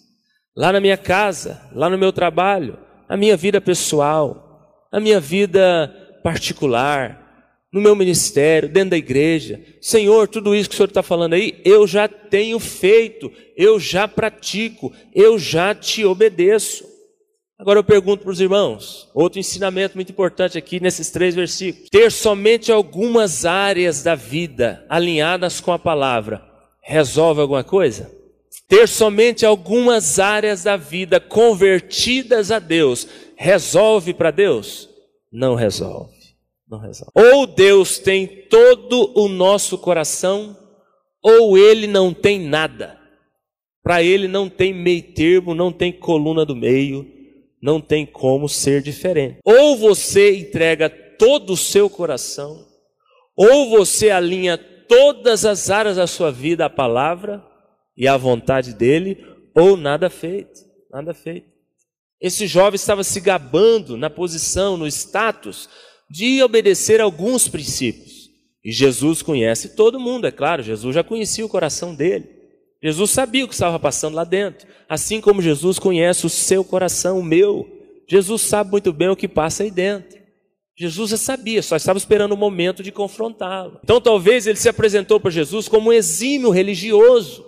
Lá 0.55 0.71
na 0.71 0.79
minha 0.79 0.97
casa, 0.97 1.61
lá 1.73 1.89
no 1.89 1.97
meu 1.97 2.13
trabalho, 2.13 2.79
na 3.09 3.15
minha 3.15 3.37
vida 3.37 3.61
pessoal, 3.61 4.87
na 4.91 4.99
minha 4.99 5.19
vida 5.19 5.93
particular, 6.23 7.27
no 7.71 7.81
meu 7.81 7.95
ministério, 7.95 8.69
dentro 8.69 8.91
da 8.91 8.97
igreja. 8.97 9.61
Senhor, 9.81 10.27
tudo 10.27 10.55
isso 10.55 10.69
que 10.69 10.75
o 10.75 10.77
Senhor 10.77 10.87
está 10.87 11.03
falando 11.03 11.33
aí, 11.33 11.61
eu 11.63 11.85
já 11.85 12.07
tenho 12.07 12.59
feito, 12.59 13.31
eu 13.55 13.79
já 13.79 14.07
pratico, 14.07 14.93
eu 15.13 15.37
já 15.37 15.75
te 15.75 16.05
obedeço. 16.05 16.85
Agora 17.59 17.79
eu 17.79 17.83
pergunto 17.83 18.23
para 18.23 18.31
os 18.31 18.39
irmãos, 18.39 19.09
outro 19.15 19.39
ensinamento 19.39 19.95
muito 19.95 20.11
importante 20.11 20.57
aqui 20.57 20.79
nesses 20.79 21.09
três 21.09 21.33
versículos: 21.33 21.89
ter 21.89 22.11
somente 22.11 22.71
algumas 22.71 23.45
áreas 23.45 24.03
da 24.03 24.13
vida 24.13 24.85
alinhadas 24.87 25.59
com 25.59 25.71
a 25.71 25.79
palavra 25.79 26.43
resolve 26.83 27.41
alguma 27.41 27.63
coisa? 27.63 28.16
Ter 28.67 28.87
somente 28.87 29.45
algumas 29.45 30.19
áreas 30.19 30.63
da 30.63 30.75
vida 30.75 31.19
convertidas 31.19 32.51
a 32.51 32.59
Deus 32.59 33.07
resolve 33.35 34.13
para 34.13 34.31
Deus? 34.31 34.89
Não 35.31 35.55
resolve. 35.55 36.15
Não 36.69 36.79
resolve. 36.79 37.11
Ou 37.15 37.47
Deus 37.47 37.97
tem 37.97 38.27
todo 38.49 39.13
o 39.17 39.29
nosso 39.29 39.77
coração, 39.77 40.57
ou 41.23 41.57
ele 41.57 41.87
não 41.87 42.13
tem 42.13 42.39
nada. 42.39 42.99
Para 43.81 44.03
ele 44.03 44.27
não 44.27 44.49
tem 44.49 44.73
meio 44.73 45.01
termo, 45.13 45.55
não 45.55 45.71
tem 45.71 45.93
coluna 45.93 46.45
do 46.45 46.55
meio 46.55 47.17
não 47.61 47.81
tem 47.81 48.05
como 48.05 48.47
ser 48.47 48.81
diferente. 48.81 49.39
Ou 49.43 49.75
você 49.77 50.37
entrega 50.37 50.89
todo 50.89 51.53
o 51.53 51.57
seu 51.57 51.89
coração, 51.89 52.65
ou 53.35 53.69
você 53.69 54.09
alinha 54.09 54.57
todas 54.57 55.45
as 55.45 55.69
áreas 55.69 55.97
da 55.97 56.07
sua 56.07 56.31
vida 56.31 56.65
à 56.65 56.69
palavra 56.69 57.43
e 57.97 58.07
à 58.07 58.15
vontade 58.15 58.73
dele, 58.73 59.25
ou 59.55 59.75
nada 59.75 60.09
feito, 60.09 60.61
nada 60.91 61.13
feito. 61.13 61.47
Esse 62.21 62.47
jovem 62.47 62.75
estava 62.75 63.03
se 63.03 63.19
gabando 63.19 63.97
na 63.97 64.09
posição, 64.09 64.77
no 64.77 64.87
status 64.87 65.69
de 66.09 66.41
obedecer 66.41 67.01
alguns 67.01 67.47
princípios. 67.47 68.29
E 68.63 68.71
Jesus 68.71 69.21
conhece 69.21 69.75
todo 69.75 69.99
mundo, 69.99 70.27
é 70.27 70.31
claro, 70.31 70.63
Jesus 70.63 70.93
já 70.93 71.03
conhecia 71.03 71.45
o 71.45 71.49
coração 71.49 71.95
dele. 71.95 72.37
Jesus 72.81 73.11
sabia 73.11 73.43
o 73.43 73.47
que 73.47 73.53
estava 73.53 73.79
passando 73.79 74.15
lá 74.15 74.23
dentro, 74.23 74.67
assim 74.87 75.19
como 75.19 75.41
Jesus 75.41 75.79
conhece 75.79 76.25
o 76.25 76.29
seu 76.29 76.63
coração, 76.63 77.19
o 77.19 77.23
meu. 77.23 77.67
Jesus 78.07 78.43
sabe 78.43 78.71
muito 78.71 78.93
bem 78.93 79.09
o 79.09 79.15
que 79.15 79.27
passa 79.27 79.63
aí 79.63 79.71
dentro. 79.71 80.17
Jesus 80.77 81.09
já 81.09 81.17
sabia, 81.17 81.63
só 81.63 81.75
estava 81.75 81.97
esperando 81.97 82.33
o 82.33 82.37
momento 82.37 82.83
de 82.83 82.91
confrontá-lo. 82.91 83.79
Então 83.83 83.99
talvez 83.99 84.45
ele 84.45 84.57
se 84.57 84.69
apresentou 84.69 85.19
para 85.19 85.31
Jesus 85.31 85.67
como 85.67 85.89
um 85.89 85.93
exímio 85.93 86.51
religioso, 86.51 87.43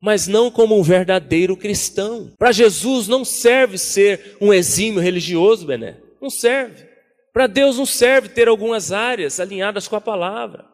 mas 0.00 0.26
não 0.26 0.50
como 0.50 0.78
um 0.78 0.82
verdadeiro 0.82 1.56
cristão. 1.56 2.32
Para 2.38 2.52
Jesus 2.52 3.08
não 3.08 3.24
serve 3.24 3.78
ser 3.78 4.36
um 4.40 4.52
exímio 4.52 5.00
religioso, 5.00 5.66
Bené. 5.66 5.96
Não 6.20 6.30
serve. 6.30 6.86
Para 7.32 7.46
Deus 7.46 7.76
não 7.76 7.86
serve 7.86 8.28
ter 8.30 8.48
algumas 8.48 8.92
áreas 8.92 9.38
alinhadas 9.40 9.86
com 9.86 9.96
a 9.96 10.00
palavra. 10.00 10.64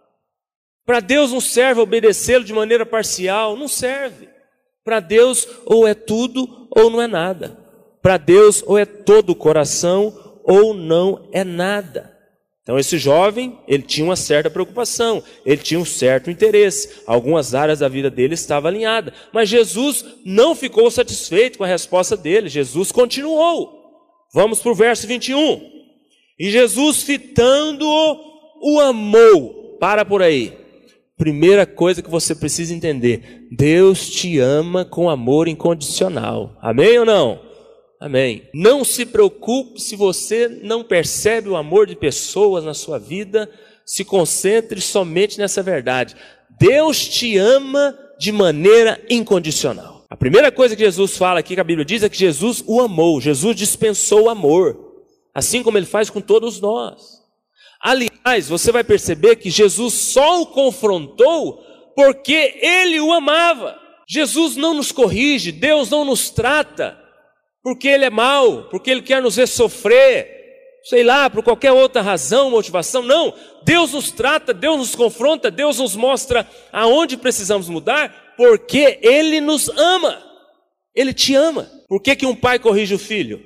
Para 0.85 1.01
Deus 1.01 1.33
não 1.33 1.41
serve 1.41 1.81
obedecê-lo 1.81 2.45
de 2.45 2.53
maneira 2.53 2.85
parcial, 2.85 3.57
não 3.57 3.69
serve. 3.69 4.29
Para 4.85 5.01
Deus 5.01 5.47
ou 5.65 5.87
é 5.87 5.95
tudo 5.95 6.69
ou 6.71 6.91
não 6.91 7.01
é 7.01 7.07
nada. 7.07 7.59
Para 8.01 8.17
Deus 8.17 8.63
ou 8.67 8.79
é 8.79 8.85
todo 8.85 9.31
o 9.31 9.37
coração 9.37 10.41
ou 10.45 10.75
não 10.75 11.29
é 11.33 11.45
nada. 11.45 12.12
Então 12.63 12.79
esse 12.79 12.97
jovem, 12.97 13.59
ele 13.67 13.83
tinha 13.83 14.05
uma 14.05 14.15
certa 14.15 14.49
preocupação, 14.49 15.23
ele 15.45 15.61
tinha 15.61 15.81
um 15.81 15.85
certo 15.85 16.31
interesse, 16.31 17.03
algumas 17.07 17.55
áreas 17.55 17.81
da 17.81 17.89
vida 17.89 18.09
dele 18.09 18.35
estavam 18.35 18.69
alinhadas, 18.69 19.13
mas 19.33 19.49
Jesus 19.49 20.05
não 20.25 20.55
ficou 20.55 20.89
satisfeito 20.91 21.59
com 21.59 21.65
a 21.65 21.69
resposta 21.69 22.17
dele, 22.17 22.49
Jesus 22.49 22.93
continuou. 22.93 23.83
Vamos 24.33 24.61
para 24.61 24.73
o 24.73 24.77
verso 24.77 25.07
21. 25.07 25.71
E 26.39 26.51
Jesus, 26.51 27.03
fitando-o, 27.03 28.17
o 28.63 28.81
amou. 28.81 29.77
Para 29.79 30.05
por 30.05 30.23
aí. 30.23 30.57
Primeira 31.19 31.67
coisa 31.67 32.01
que 32.01 32.11
você 32.11 32.35
precisa 32.35 32.75
entender: 32.75 33.47
Deus 33.51 34.09
te 34.09 34.39
ama 34.39 34.85
com 34.85 35.11
amor 35.11 35.49
incondicional. 35.49 36.57
Amém 36.61 36.99
ou 36.99 37.05
não? 37.05 37.41
Amém. 38.03 38.49
Não 38.53 38.85
se 38.85 39.07
preocupe 39.07 39.81
se 39.81 39.95
você 39.95 40.49
não 40.49 40.83
percebe 40.83 41.49
o 41.49 41.55
amor 41.55 41.87
de 41.87 41.95
pessoas 41.95 42.65
na 42.65 42.75
sua 42.75 42.99
vida, 42.99 43.49
se 43.87 44.05
concentre 44.05 44.81
somente 44.81 45.39
nessa 45.39 45.63
verdade. 45.63 46.17
Deus 46.59 47.07
te 47.07 47.39
ama 47.39 47.97
de 48.19 48.33
maneira 48.33 49.01
incondicional. 49.09 50.05
A 50.11 50.17
primeira 50.17 50.51
coisa 50.51 50.75
que 50.75 50.83
Jesus 50.83 51.17
fala 51.17 51.39
aqui, 51.39 51.55
que 51.55 51.61
a 51.61 51.65
Bíblia 51.65 51.85
diz, 51.85 52.03
é 52.03 52.09
que 52.09 52.19
Jesus 52.19 52.65
o 52.67 52.81
amou, 52.81 53.21
Jesus 53.21 53.55
dispensou 53.55 54.23
o 54.23 54.29
amor, 54.29 54.77
assim 55.33 55.63
como 55.63 55.79
ele 55.79 55.87
faz 55.87 56.11
com 56.11 56.21
todos 56.21 56.61
nós. 56.61 57.23
Aliás, 57.81 58.49
você 58.49 58.73
vai 58.73 58.83
perceber 58.83 59.37
que 59.37 59.49
Jesus 59.49 59.95
só 59.95 60.43
o 60.43 60.47
confrontou 60.47 61.63
porque 61.95 62.59
ele 62.61 62.99
o 62.99 63.13
amava. 63.13 63.79
Jesus 64.09 64.57
não 64.57 64.75
nos 64.75 64.91
corrige, 64.91 65.53
Deus 65.53 65.89
não 65.89 66.05
nos 66.05 66.31
trata 66.31 67.01
porque 67.63 67.89
ele 67.89 68.05
é 68.05 68.11
mau, 68.11 68.65
porque 68.65 68.91
ele 68.91 69.03
quer 69.03 69.23
nos 69.23 69.37
ver 69.37 69.47
sofrer, 69.47 70.29
sei 70.85 71.05
lá, 71.05 71.31
por 71.31 71.45
qualquer 71.45 71.73
outra 71.73 72.03
razão, 72.03 72.51
motivação. 72.51 73.03
Não, 73.03 73.33
Deus 73.65 73.93
nos 73.93 74.11
trata, 74.11 74.53
Deus 74.53 74.79
nos 74.79 74.95
confronta, 74.95 75.51
Deus 75.51 75.79
nos 75.79 75.95
mostra 75.95 76.49
aonde 76.73 77.17
precisamos 77.17 77.69
mudar, 77.69 78.35
porque 78.37 78.99
ele 79.03 79.41
nos 79.41 79.69
ama. 79.69 80.21
Ele 80.95 81.15
te 81.15 81.35
ama. 81.35 81.71
Por 81.89 82.03
que, 82.03 82.17
que 82.17 82.27
um 82.27 82.35
pai 82.35 82.59
corrige 82.59 82.95
o 82.95 82.99
filho? 82.99 83.41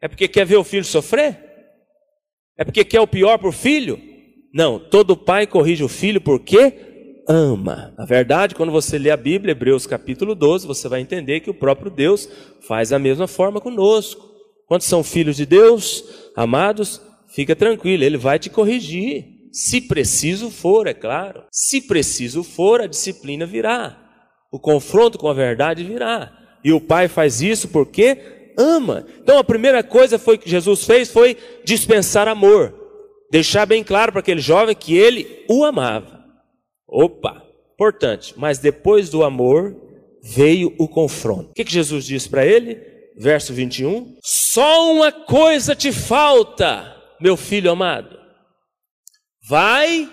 É 0.00 0.08
porque 0.08 0.26
quer 0.28 0.46
ver 0.46 0.56
o 0.56 0.64
filho 0.64 0.84
sofrer? 0.84 1.38
É 2.56 2.64
porque 2.64 2.84
quer 2.84 3.00
o 3.00 3.06
pior 3.06 3.38
para 3.38 3.48
o 3.48 3.52
filho? 3.52 4.00
Não, 4.52 4.78
todo 4.78 5.16
pai 5.16 5.46
corrige 5.46 5.84
o 5.84 5.88
filho 5.88 6.20
porque 6.20 6.87
ama. 7.28 7.92
Na 7.98 8.06
verdade, 8.06 8.54
quando 8.54 8.72
você 8.72 8.98
lê 8.98 9.10
a 9.10 9.16
Bíblia, 9.16 9.52
Hebreus 9.52 9.86
capítulo 9.86 10.34
12, 10.34 10.66
você 10.66 10.88
vai 10.88 11.00
entender 11.00 11.40
que 11.40 11.50
o 11.50 11.54
próprio 11.54 11.90
Deus 11.90 12.28
faz 12.66 12.92
a 12.92 12.98
mesma 12.98 13.28
forma 13.28 13.60
conosco. 13.60 14.26
Quando 14.66 14.82
são 14.82 15.04
filhos 15.04 15.36
de 15.36 15.44
Deus, 15.44 16.02
amados, 16.34 17.00
fica 17.28 17.54
tranquilo, 17.54 18.02
Ele 18.02 18.16
vai 18.16 18.38
te 18.38 18.48
corrigir. 18.48 19.26
Se 19.52 19.80
preciso 19.80 20.50
for, 20.50 20.86
é 20.86 20.94
claro. 20.94 21.44
Se 21.50 21.82
preciso 21.82 22.42
for, 22.42 22.80
a 22.80 22.86
disciplina 22.86 23.44
virá. 23.44 23.98
O 24.50 24.58
confronto 24.58 25.18
com 25.18 25.28
a 25.28 25.34
verdade 25.34 25.84
virá. 25.84 26.32
E 26.64 26.72
o 26.72 26.80
pai 26.80 27.08
faz 27.08 27.42
isso 27.42 27.68
porque 27.68 28.52
ama. 28.58 29.06
Então 29.22 29.38
a 29.38 29.44
primeira 29.44 29.82
coisa 29.82 30.18
foi 30.18 30.38
que 30.38 30.50
Jesus 30.50 30.84
fez 30.84 31.10
foi 31.10 31.36
dispensar 31.64 32.26
amor, 32.26 32.74
deixar 33.30 33.66
bem 33.66 33.84
claro 33.84 34.12
para 34.12 34.20
aquele 34.20 34.40
jovem 34.40 34.74
que 34.74 34.96
ele 34.96 35.44
o 35.48 35.64
amava. 35.64 36.17
Opa, 36.88 37.44
importante. 37.74 38.34
Mas 38.36 38.58
depois 38.58 39.10
do 39.10 39.22
amor 39.22 39.76
veio 40.22 40.74
o 40.78 40.88
confronto. 40.88 41.50
O 41.50 41.54
que, 41.54 41.64
que 41.64 41.72
Jesus 41.72 42.04
disse 42.04 42.28
para 42.28 42.46
ele? 42.46 42.80
Verso 43.16 43.52
21. 43.52 44.16
Só 44.22 44.92
uma 44.92 45.12
coisa 45.12 45.74
te 45.74 45.92
falta, 45.92 46.96
meu 47.20 47.36
filho 47.36 47.70
amado. 47.70 48.18
Vai, 49.48 50.08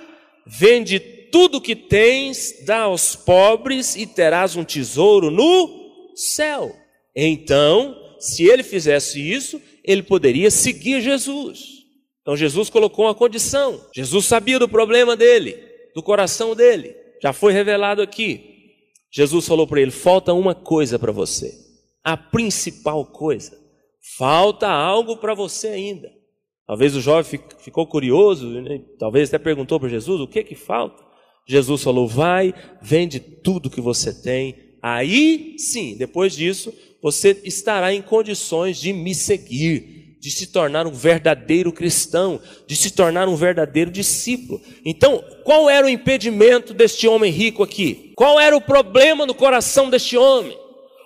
vende 0.45 0.99
tudo 0.99 1.61
que 1.61 1.75
tens, 1.75 2.65
dá 2.65 2.81
aos 2.81 3.15
pobres 3.15 3.95
e 3.95 4.05
terás 4.05 4.55
um 4.55 4.63
tesouro 4.63 5.29
no 5.29 6.13
céu. 6.15 6.75
Então 7.15 8.05
se 8.25 8.43
ele 8.43 8.63
fizesse 8.63 9.19
isso, 9.19 9.61
ele 9.83 10.01
poderia 10.01 10.49
seguir 10.49 11.01
Jesus. 11.01 11.83
Então 12.21 12.35
Jesus 12.35 12.69
colocou 12.69 13.05
uma 13.05 13.13
condição. 13.13 13.79
Jesus 13.93 14.25
sabia 14.25 14.57
do 14.57 14.67
problema 14.67 15.15
dele, 15.15 15.57
do 15.95 16.03
coração 16.03 16.53
dele. 16.53 16.93
Já 17.23 17.31
foi 17.31 17.53
revelado 17.53 18.01
aqui. 18.01 18.53
Jesus 19.09 19.47
falou 19.47 19.65
para 19.65 19.81
ele: 19.81 19.91
falta 19.91 20.33
uma 20.33 20.53
coisa 20.53 20.99
para 20.99 21.13
você. 21.13 21.53
A 22.03 22.17
principal 22.17 23.05
coisa. 23.05 23.57
Falta 24.17 24.67
algo 24.67 25.17
para 25.17 25.33
você 25.33 25.69
ainda. 25.69 26.11
Talvez 26.67 26.95
o 26.95 27.01
jovem 27.01 27.39
ficou 27.59 27.87
curioso, 27.87 28.47
né? 28.61 28.81
talvez 28.99 29.29
até 29.29 29.39
perguntou 29.41 29.79
para 29.79 29.89
Jesus: 29.89 30.19
o 30.19 30.27
que 30.27 30.43
que 30.43 30.55
falta? 30.55 31.01
Jesus 31.47 31.81
falou: 31.81 32.07
vai, 32.07 32.53
vende 32.81 33.19
tudo 33.19 33.69
que 33.69 33.81
você 33.81 34.13
tem. 34.21 34.75
Aí 34.81 35.55
sim, 35.57 35.95
depois 35.97 36.35
disso, 36.35 36.73
você 37.01 37.39
estará 37.43 37.93
em 37.93 38.01
condições 38.01 38.79
de 38.79 38.91
me 38.91 39.15
seguir, 39.15 39.94
de 40.25 40.31
se 40.31 40.47
tornar 40.47 40.87
um 40.87 40.91
verdadeiro 40.91 41.71
cristão, 41.71 42.41
de 42.65 42.75
se 42.75 42.89
tornar 42.89 43.27
um 43.27 43.35
verdadeiro 43.35 43.91
discípulo. 43.91 44.59
Então, 44.83 45.23
qual 45.43 45.69
era 45.69 45.85
o 45.85 45.89
impedimento 45.89 46.73
deste 46.73 47.07
homem 47.07 47.31
rico 47.31 47.61
aqui? 47.61 48.11
Qual 48.15 48.39
era 48.39 48.57
o 48.57 48.61
problema 48.61 49.27
no 49.27 49.35
coração 49.35 49.87
deste 49.87 50.17
homem? 50.17 50.57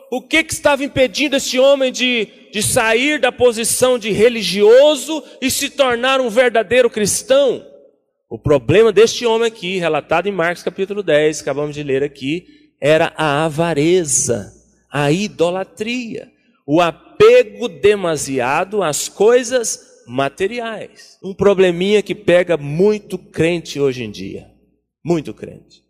O 0.09 0.21
que, 0.21 0.41
que 0.41 0.53
estava 0.53 0.85
impedindo 0.85 1.35
este 1.35 1.59
homem 1.59 1.91
de 1.91 2.29
de 2.51 2.63
sair 2.63 3.19
da 3.19 3.31
posição 3.31 3.99
de 3.99 4.09
religioso 4.09 5.23
e 5.39 5.51
se 5.51 5.69
tornar 5.69 6.19
um 6.19 6.29
verdadeiro 6.29 6.89
cristão. 6.89 7.63
O 8.27 8.39
problema 8.39 8.91
deste 8.91 9.23
homem 9.23 9.47
aqui, 9.47 9.77
relatado 9.77 10.27
em 10.27 10.31
Marcos 10.31 10.63
capítulo 10.63 11.03
10, 11.03 11.41
acabamos 11.41 11.75
de 11.75 11.83
ler 11.83 12.01
aqui, 12.03 12.71
era 12.81 13.13
a 13.15 13.45
avareza, 13.45 14.51
a 14.91 15.11
idolatria, 15.11 16.31
o 16.65 16.81
apego 16.81 17.08
demasiado 17.81 18.83
às 18.83 19.09
coisas 19.09 20.03
materiais. 20.07 21.17
Um 21.23 21.33
probleminha 21.33 22.01
que 22.01 22.13
pega 22.13 22.57
muito 22.57 23.17
crente 23.17 23.79
hoje 23.79 24.03
em 24.03 24.11
dia. 24.11 24.47
Muito 25.03 25.33
crente. 25.33 25.83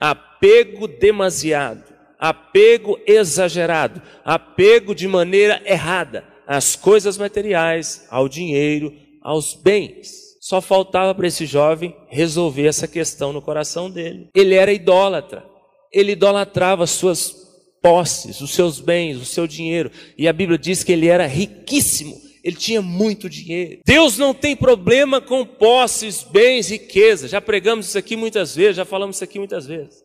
Apego 0.00 0.86
demasiado, 0.86 1.84
apego 2.18 2.98
exagerado, 3.06 4.02
apego 4.24 4.94
de 4.94 5.08
maneira 5.08 5.62
errada 5.64 6.24
às 6.46 6.76
coisas 6.76 7.16
materiais, 7.16 8.06
ao 8.10 8.28
dinheiro, 8.28 8.92
aos 9.22 9.54
bens. 9.54 10.24
Só 10.40 10.60
faltava 10.60 11.14
para 11.14 11.26
esse 11.26 11.46
jovem 11.46 11.96
resolver 12.10 12.66
essa 12.66 12.86
questão 12.86 13.32
no 13.32 13.40
coração 13.40 13.90
dele. 13.90 14.28
Ele 14.34 14.54
era 14.54 14.72
idólatra. 14.72 15.44
Ele 15.90 16.12
idolatrava 16.12 16.86
suas 16.86 17.43
posses, 17.84 18.40
os 18.40 18.54
seus 18.54 18.80
bens, 18.80 19.18
o 19.18 19.26
seu 19.26 19.46
dinheiro. 19.46 19.90
E 20.16 20.26
a 20.26 20.32
Bíblia 20.32 20.56
diz 20.56 20.82
que 20.82 20.90
ele 20.90 21.06
era 21.06 21.26
riquíssimo. 21.26 22.18
Ele 22.42 22.56
tinha 22.56 22.80
muito 22.80 23.28
dinheiro. 23.28 23.82
Deus 23.84 24.16
não 24.16 24.32
tem 24.32 24.56
problema 24.56 25.20
com 25.20 25.44
posses, 25.44 26.22
bens, 26.22 26.70
riqueza. 26.70 27.28
Já 27.28 27.42
pregamos 27.42 27.88
isso 27.88 27.98
aqui 27.98 28.16
muitas 28.16 28.56
vezes, 28.56 28.76
já 28.76 28.86
falamos 28.86 29.16
isso 29.16 29.24
aqui 29.24 29.38
muitas 29.38 29.66
vezes. 29.66 30.02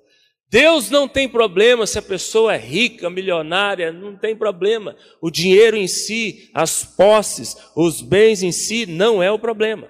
Deus 0.52 0.90
não 0.90 1.08
tem 1.08 1.30
problema 1.30 1.88
se 1.88 1.98
a 1.98 2.02
pessoa 2.02 2.56
é 2.56 2.58
rica, 2.58 3.10
milionária, 3.10 3.94
não 3.94 4.18
tem 4.18 4.36
problema. 4.36 4.96
O 5.22 5.32
dinheiro 5.32 5.78
em 5.78 5.88
si, 5.88 6.50
as 6.54 6.84
posses, 6.84 7.56
os 7.78 8.02
bens 8.02 8.44
em 8.44 8.52
si, 8.52 8.86
não 8.86 9.24
é 9.24 9.32
o 9.32 9.40
problema. 9.40 9.88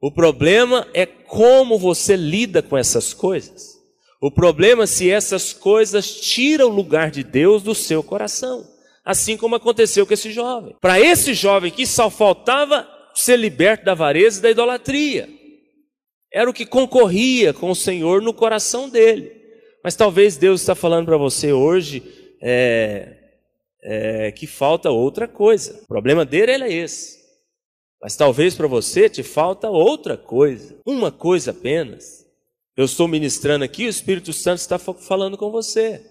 O 0.00 0.12
problema 0.12 0.86
é 0.94 1.06
como 1.06 1.76
você 1.76 2.14
lida 2.14 2.62
com 2.62 2.76
essas 2.76 3.12
coisas. 3.12 3.75
O 4.20 4.30
problema 4.30 4.84
é 4.84 4.86
se 4.86 5.10
essas 5.10 5.52
coisas 5.52 6.20
tiram 6.20 6.68
o 6.68 6.74
lugar 6.74 7.10
de 7.10 7.22
Deus 7.22 7.62
do 7.62 7.74
seu 7.74 8.02
coração. 8.02 8.66
Assim 9.04 9.36
como 9.36 9.54
aconteceu 9.54 10.06
com 10.06 10.14
esse 10.14 10.32
jovem. 10.32 10.74
Para 10.80 10.98
esse 10.98 11.34
jovem 11.34 11.70
que 11.70 11.86
só 11.86 12.10
faltava 12.10 12.88
ser 13.14 13.36
liberto 13.36 13.84
da 13.84 13.92
avareza 13.92 14.38
e 14.38 14.42
da 14.42 14.50
idolatria. 14.50 15.28
Era 16.32 16.50
o 16.50 16.52
que 16.52 16.66
concorria 16.66 17.52
com 17.52 17.70
o 17.70 17.76
Senhor 17.76 18.20
no 18.20 18.34
coração 18.34 18.88
dele. 18.88 19.32
Mas 19.82 19.94
talvez 19.94 20.36
Deus 20.36 20.60
está 20.60 20.74
falando 20.74 21.06
para 21.06 21.16
você 21.16 21.52
hoje 21.52 22.02
é, 22.42 23.16
é, 23.82 24.32
que 24.32 24.46
falta 24.46 24.90
outra 24.90 25.28
coisa. 25.28 25.80
O 25.84 25.86
problema 25.86 26.24
dele 26.24 26.64
é 26.64 26.72
esse. 26.72 27.24
Mas 28.02 28.16
talvez 28.16 28.54
para 28.54 28.66
você 28.66 29.08
te 29.08 29.22
falta 29.22 29.70
outra 29.70 30.16
coisa, 30.16 30.76
uma 30.84 31.10
coisa 31.12 31.52
apenas. 31.52 32.25
Eu 32.76 32.84
estou 32.84 33.08
ministrando 33.08 33.64
aqui, 33.64 33.86
o 33.86 33.88
Espírito 33.88 34.32
Santo 34.32 34.58
está 34.58 34.78
falando 34.78 35.36
com 35.36 35.50
você. 35.50 36.04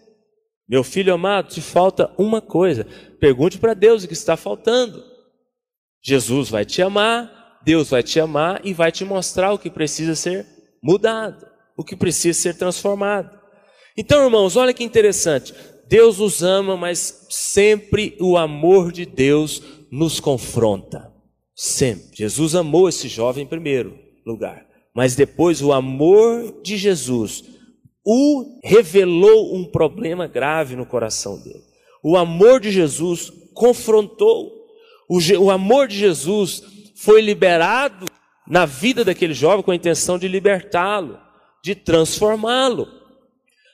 Meu 0.67 0.83
filho 0.83 1.13
amado, 1.13 1.49
te 1.49 1.61
falta 1.61 2.11
uma 2.17 2.41
coisa. 2.41 2.87
Pergunte 3.19 3.59
para 3.59 3.75
Deus 3.75 4.03
o 4.03 4.07
que 4.07 4.13
está 4.13 4.35
faltando. 4.35 5.03
Jesus 6.03 6.49
vai 6.49 6.65
te 6.65 6.81
amar, 6.81 7.59
Deus 7.63 7.89
vai 7.89 8.01
te 8.01 8.19
amar 8.19 8.61
e 8.65 8.73
vai 8.73 8.91
te 8.91 9.05
mostrar 9.05 9.53
o 9.53 9.59
que 9.59 9.69
precisa 9.69 10.15
ser 10.15 10.45
mudado, 10.81 11.45
o 11.77 11.83
que 11.83 11.95
precisa 11.95 12.39
ser 12.39 12.57
transformado. 12.57 13.39
Então, 13.95 14.23
irmãos, 14.23 14.55
olha 14.55 14.73
que 14.73 14.83
interessante. 14.83 15.53
Deus 15.87 16.17
nos 16.17 16.41
ama, 16.41 16.75
mas 16.75 17.27
sempre 17.29 18.17
o 18.19 18.37
amor 18.37 18.91
de 18.91 19.05
Deus 19.05 19.61
nos 19.91 20.19
confronta. 20.19 21.13
Sempre. 21.55 22.09
Jesus 22.15 22.55
amou 22.55 22.89
esse 22.89 23.07
jovem 23.07 23.43
em 23.43 23.47
primeiro 23.47 23.97
lugar, 24.25 24.64
mas 24.95 25.15
depois 25.15 25.61
o 25.61 25.73
amor 25.73 26.61
de 26.63 26.77
Jesus 26.77 27.43
o 28.03 28.59
revelou 28.63 29.55
um 29.55 29.65
problema 29.65 30.27
grave 30.27 30.75
no 30.75 30.85
coração 30.85 31.41
dele. 31.41 31.63
O 32.03 32.15
amor 32.15 32.59
de 32.59 32.71
Jesus 32.71 33.31
confrontou. 33.53 34.51
O, 35.09 35.17
o 35.39 35.51
amor 35.51 35.87
de 35.87 35.97
Jesus 35.97 36.63
foi 36.95 37.19
liberado 37.19 38.05
na 38.47 38.65
vida 38.65 39.03
daquele 39.03 39.33
jovem 39.33 39.63
com 39.63 39.71
a 39.71 39.75
intenção 39.75 40.19
de 40.19 40.27
libertá-lo, 40.27 41.19
de 41.63 41.73
transformá-lo. 41.73 42.87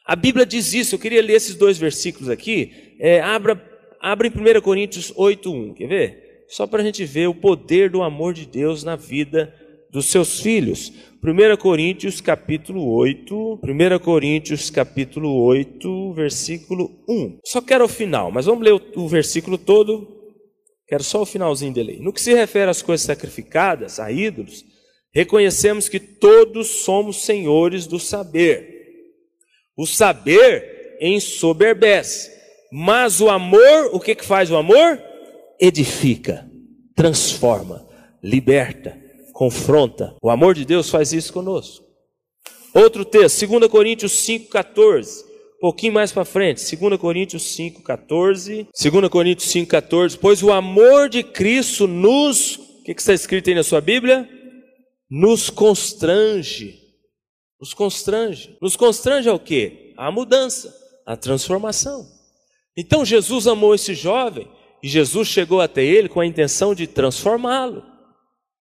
A 0.06 0.16
Bíblia 0.16 0.46
diz 0.46 0.74
isso, 0.74 0.96
eu 0.96 1.00
queria 1.00 1.22
ler 1.22 1.34
esses 1.34 1.56
dois 1.56 1.78
versículos 1.78 2.30
aqui. 2.30 2.96
É, 3.00 3.22
abra, 3.22 3.62
abra 4.02 4.28
em 4.28 4.32
1 4.32 4.62
Coríntios 4.62 5.12
8,1, 5.14 5.76
quer 5.76 5.88
ver? 5.88 6.32
só 6.52 6.68
para 6.68 6.82
a 6.82 6.86
gente 6.86 7.06
ver 7.06 7.28
o 7.28 7.34
poder 7.34 7.90
do 7.90 8.04
amor 8.04 8.34
de 8.34 8.46
Deus 8.46 8.84
na 8.84 8.98
vida 8.98 9.56
dos 9.91 10.08
seus 10.08 10.39
filhos. 10.39 10.91
1 11.23 11.58
Coríntios 11.58 12.19
capítulo 12.19 12.91
8, 12.93 13.60
1 13.63 13.99
Coríntios 13.99 14.69
capítulo 14.69 15.43
8, 15.43 16.13
versículo 16.13 17.04
1. 17.08 17.39
Só 17.45 17.62
quero 17.62 17.86
o 17.86 17.89
final, 17.89 18.32
mas 18.32 18.45
vamos 18.45 18.63
ler 18.63 18.73
o, 18.73 18.82
o 18.95 19.08
versículo 19.08 19.58
todo. 19.58 20.19
Quero 20.88 21.04
só 21.04 21.21
o 21.21 21.25
finalzinho 21.25 21.73
dele. 21.73 21.99
No 22.01 22.12
que 22.12 22.21
se 22.21 22.34
refere 22.34 22.71
às 22.71 22.82
coisas 22.82 23.06
sacrificadas, 23.06 23.99
a 23.99 24.12
ídolos, 24.12 24.65
reconhecemos 25.13 25.88
que 25.88 25.99
todos 25.99 26.84
somos 26.84 27.23
senhores 27.23 27.86
do 27.86 27.99
saber. 27.99 28.67
O 29.77 29.86
saber 29.86 30.97
ensoberbece, 30.99 32.32
mas 32.71 33.21
o 33.21 33.30
amor, 33.30 33.89
o 33.91 33.99
que, 33.99 34.15
que 34.15 34.25
faz 34.25 34.49
o 34.51 34.58
amor? 34.58 35.01
edifica, 35.62 36.49
transforma, 36.95 37.88
liberta, 38.23 38.97
confronta. 39.32 40.15
O 40.22 40.30
amor 40.30 40.56
de 40.56 40.65
Deus 40.65 40.89
faz 40.89 41.13
isso 41.13 41.32
conosco. 41.34 41.86
Outro 42.74 43.04
texto, 43.04 43.46
2 43.48 43.70
Coríntios 43.70 44.13
5,14. 44.13 45.26
Um 45.58 45.62
pouquinho 45.62 45.94
mais 45.94 46.12
para 46.12 46.26
frente, 46.26 46.76
2 46.76 47.00
Coríntios 47.00 47.44
5,14. 47.56 48.67
2 48.74 49.10
Coríntios 49.10 49.54
5,14. 49.54 50.17
Pois 50.20 50.41
o 50.41 50.52
amor 50.52 51.10
de 51.10 51.24
Cristo 51.24 51.88
nos. 51.88 52.56
O 52.56 52.84
que, 52.84 52.91
está 52.91 53.13
escrito 53.13 53.50
aí 53.50 53.56
na 53.56 53.63
sua 53.63 53.82
Bíblia? 53.82 54.28
Nos 55.10 55.50
constrange. 55.50 56.80
Nos 57.60 57.74
constrange. 57.74 58.58
Nos 58.62 58.76
constrange 58.76 59.30
ao 59.30 59.39
quê? 59.39 59.94
A 59.98 60.12
mudança, 60.12 60.74
a 61.06 61.15
transformação. 61.15 62.08
Então 62.76 63.06
Jesus 63.06 63.46
amou 63.46 63.76
esse 63.76 63.94
jovem 63.94 64.48
e 64.82 64.88
Jesus 64.88 65.28
chegou 65.28 65.62
até 65.62 65.84
ele 65.84 66.10
com 66.10 66.20
a 66.20 66.26
intenção 66.26 66.74
de 66.74 66.88
transformá-lo, 66.88 67.84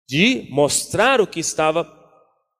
de 0.09 0.47
mostrar 0.49 1.21
o 1.21 1.27
que 1.27 1.39
estava 1.39 1.87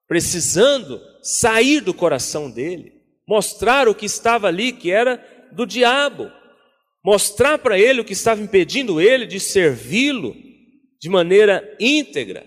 precisando 0.07 1.01
sair 1.23 1.81
do 1.81 1.95
coração 1.95 2.51
dele, 2.51 2.93
mostrar 3.27 3.87
o 3.87 3.95
que 3.95 4.05
estava 4.05 4.47
ali 4.47 4.71
que 4.71 4.91
era 4.91 5.19
do 5.51 5.65
diabo, 5.65 6.31
mostrar 7.03 7.57
para 7.57 7.79
ele 7.79 8.01
o 8.01 8.05
que 8.05 8.13
estava 8.13 8.39
impedindo 8.39 9.01
ele 9.01 9.25
de 9.25 9.39
servi-lo 9.39 10.35
de 11.01 11.09
maneira 11.09 11.75
íntegra. 11.79 12.45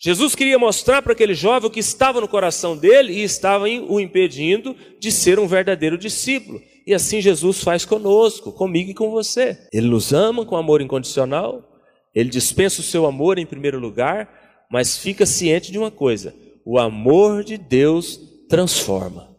Jesus 0.00 0.34
queria 0.34 0.58
mostrar 0.58 1.02
para 1.02 1.12
aquele 1.12 1.34
jovem 1.34 1.68
o 1.68 1.72
que 1.72 1.80
estava 1.80 2.18
no 2.18 2.26
coração 2.26 2.74
dele 2.74 3.12
e 3.12 3.22
estava 3.22 3.66
o 3.66 4.00
impedindo 4.00 4.74
de 4.98 5.12
ser 5.12 5.38
um 5.38 5.46
verdadeiro 5.46 5.98
discípulo. 5.98 6.58
E 6.86 6.94
assim 6.94 7.20
Jesus 7.20 7.60
faz 7.62 7.84
conosco, 7.84 8.50
comigo 8.50 8.90
e 8.90 8.94
com 8.94 9.10
você. 9.10 9.58
Ele 9.72 9.88
nos 9.88 10.12
ama 10.12 10.44
com 10.44 10.56
amor 10.56 10.80
incondicional, 10.80 11.71
ele 12.14 12.28
dispensa 12.28 12.80
o 12.80 12.84
seu 12.84 13.06
amor 13.06 13.38
em 13.38 13.46
primeiro 13.46 13.78
lugar, 13.78 14.66
mas 14.70 14.96
fica 14.96 15.26
ciente 15.26 15.72
de 15.72 15.78
uma 15.78 15.90
coisa: 15.90 16.34
o 16.64 16.78
amor 16.78 17.44
de 17.44 17.56
Deus 17.56 18.20
transforma, 18.48 19.34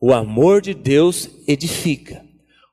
o 0.00 0.12
amor 0.12 0.60
de 0.60 0.74
Deus 0.74 1.28
edifica, 1.46 2.24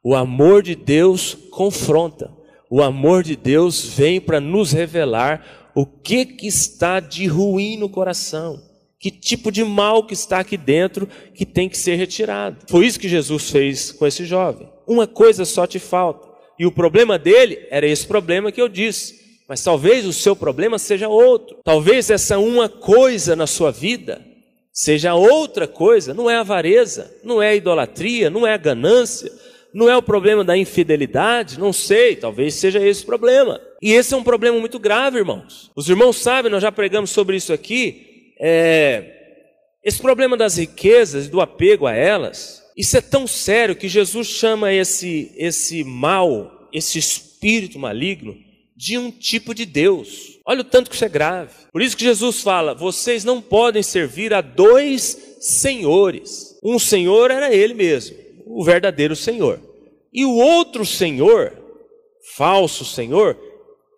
o 0.03 0.15
amor 0.15 0.63
de 0.63 0.75
Deus 0.75 1.35
confronta, 1.51 2.31
o 2.69 2.81
amor 2.81 3.23
de 3.23 3.35
Deus 3.35 3.83
vem 3.85 4.19
para 4.21 4.39
nos 4.39 4.71
revelar 4.71 5.71
o 5.75 5.85
que, 5.85 6.25
que 6.25 6.47
está 6.47 6.99
de 6.99 7.27
ruim 7.27 7.77
no 7.77 7.89
coração 7.89 8.71
que 9.01 9.09
tipo 9.09 9.51
de 9.51 9.63
mal 9.63 10.05
que 10.05 10.13
está 10.13 10.39
aqui 10.39 10.55
dentro 10.55 11.09
que 11.33 11.43
tem 11.43 11.67
que 11.67 11.75
ser 11.75 11.95
retirado. 11.95 12.57
Foi 12.69 12.85
isso 12.85 12.99
que 12.99 13.09
Jesus 13.09 13.49
fez 13.49 13.91
com 13.91 14.05
esse 14.05 14.25
jovem. 14.25 14.69
Uma 14.85 15.07
coisa 15.07 15.43
só 15.43 15.65
te 15.65 15.79
falta. 15.79 16.29
E 16.59 16.67
o 16.67 16.71
problema 16.71 17.17
dele 17.17 17.65
era 17.71 17.87
esse 17.87 18.05
problema 18.05 18.51
que 18.51 18.61
eu 18.61 18.69
disse. 18.69 19.20
Mas 19.51 19.61
talvez 19.61 20.05
o 20.05 20.13
seu 20.13 20.33
problema 20.33 20.79
seja 20.79 21.09
outro. 21.09 21.57
Talvez 21.61 22.09
essa 22.09 22.39
uma 22.39 22.69
coisa 22.69 23.35
na 23.35 23.45
sua 23.45 23.69
vida 23.69 24.25
seja 24.71 25.13
outra 25.13 25.67
coisa. 25.67 26.13
Não 26.13 26.29
é 26.29 26.37
avareza, 26.37 27.13
não 27.21 27.41
é 27.41 27.53
idolatria, 27.53 28.29
não 28.29 28.47
é 28.47 28.57
ganância, 28.57 29.29
não 29.73 29.89
é 29.89 29.97
o 29.97 30.01
problema 30.01 30.41
da 30.41 30.55
infidelidade. 30.55 31.59
Não 31.59 31.73
sei, 31.73 32.15
talvez 32.15 32.53
seja 32.53 32.79
esse 32.79 33.03
o 33.03 33.07
problema. 33.07 33.59
E 33.81 33.91
esse 33.91 34.13
é 34.13 34.17
um 34.17 34.23
problema 34.23 34.57
muito 34.57 34.79
grave, 34.79 35.17
irmãos. 35.17 35.69
Os 35.75 35.89
irmãos 35.89 36.15
sabem, 36.15 36.49
nós 36.49 36.61
já 36.61 36.71
pregamos 36.71 37.09
sobre 37.09 37.35
isso 37.35 37.51
aqui 37.51 38.33
é, 38.39 39.03
esse 39.83 40.01
problema 40.01 40.37
das 40.37 40.55
riquezas, 40.55 41.27
do 41.27 41.41
apego 41.41 41.87
a 41.87 41.93
elas, 41.93 42.63
isso 42.77 42.95
é 42.95 43.01
tão 43.01 43.27
sério 43.27 43.75
que 43.75 43.89
Jesus 43.89 44.27
chama 44.27 44.71
esse, 44.71 45.29
esse 45.35 45.83
mal, 45.83 46.69
esse 46.71 46.97
espírito 46.97 47.77
maligno 47.77 48.49
de 48.81 48.97
um 48.97 49.11
tipo 49.11 49.53
de 49.53 49.63
Deus. 49.63 50.39
Olha 50.43 50.61
o 50.61 50.63
tanto 50.63 50.89
que 50.89 50.95
isso 50.95 51.05
é 51.05 51.09
grave. 51.09 51.53
Por 51.71 51.83
isso 51.83 51.95
que 51.95 52.03
Jesus 52.03 52.41
fala: 52.41 52.73
vocês 52.73 53.23
não 53.23 53.39
podem 53.39 53.83
servir 53.83 54.33
a 54.33 54.41
dois 54.41 55.37
senhores. 55.39 56.59
Um 56.63 56.79
senhor 56.79 57.29
era 57.29 57.53
ele 57.53 57.75
mesmo, 57.75 58.17
o 58.43 58.63
verdadeiro 58.63 59.15
senhor. 59.15 59.61
E 60.11 60.25
o 60.25 60.33
outro 60.33 60.83
senhor, 60.83 61.55
falso 62.35 62.83
senhor, 62.83 63.37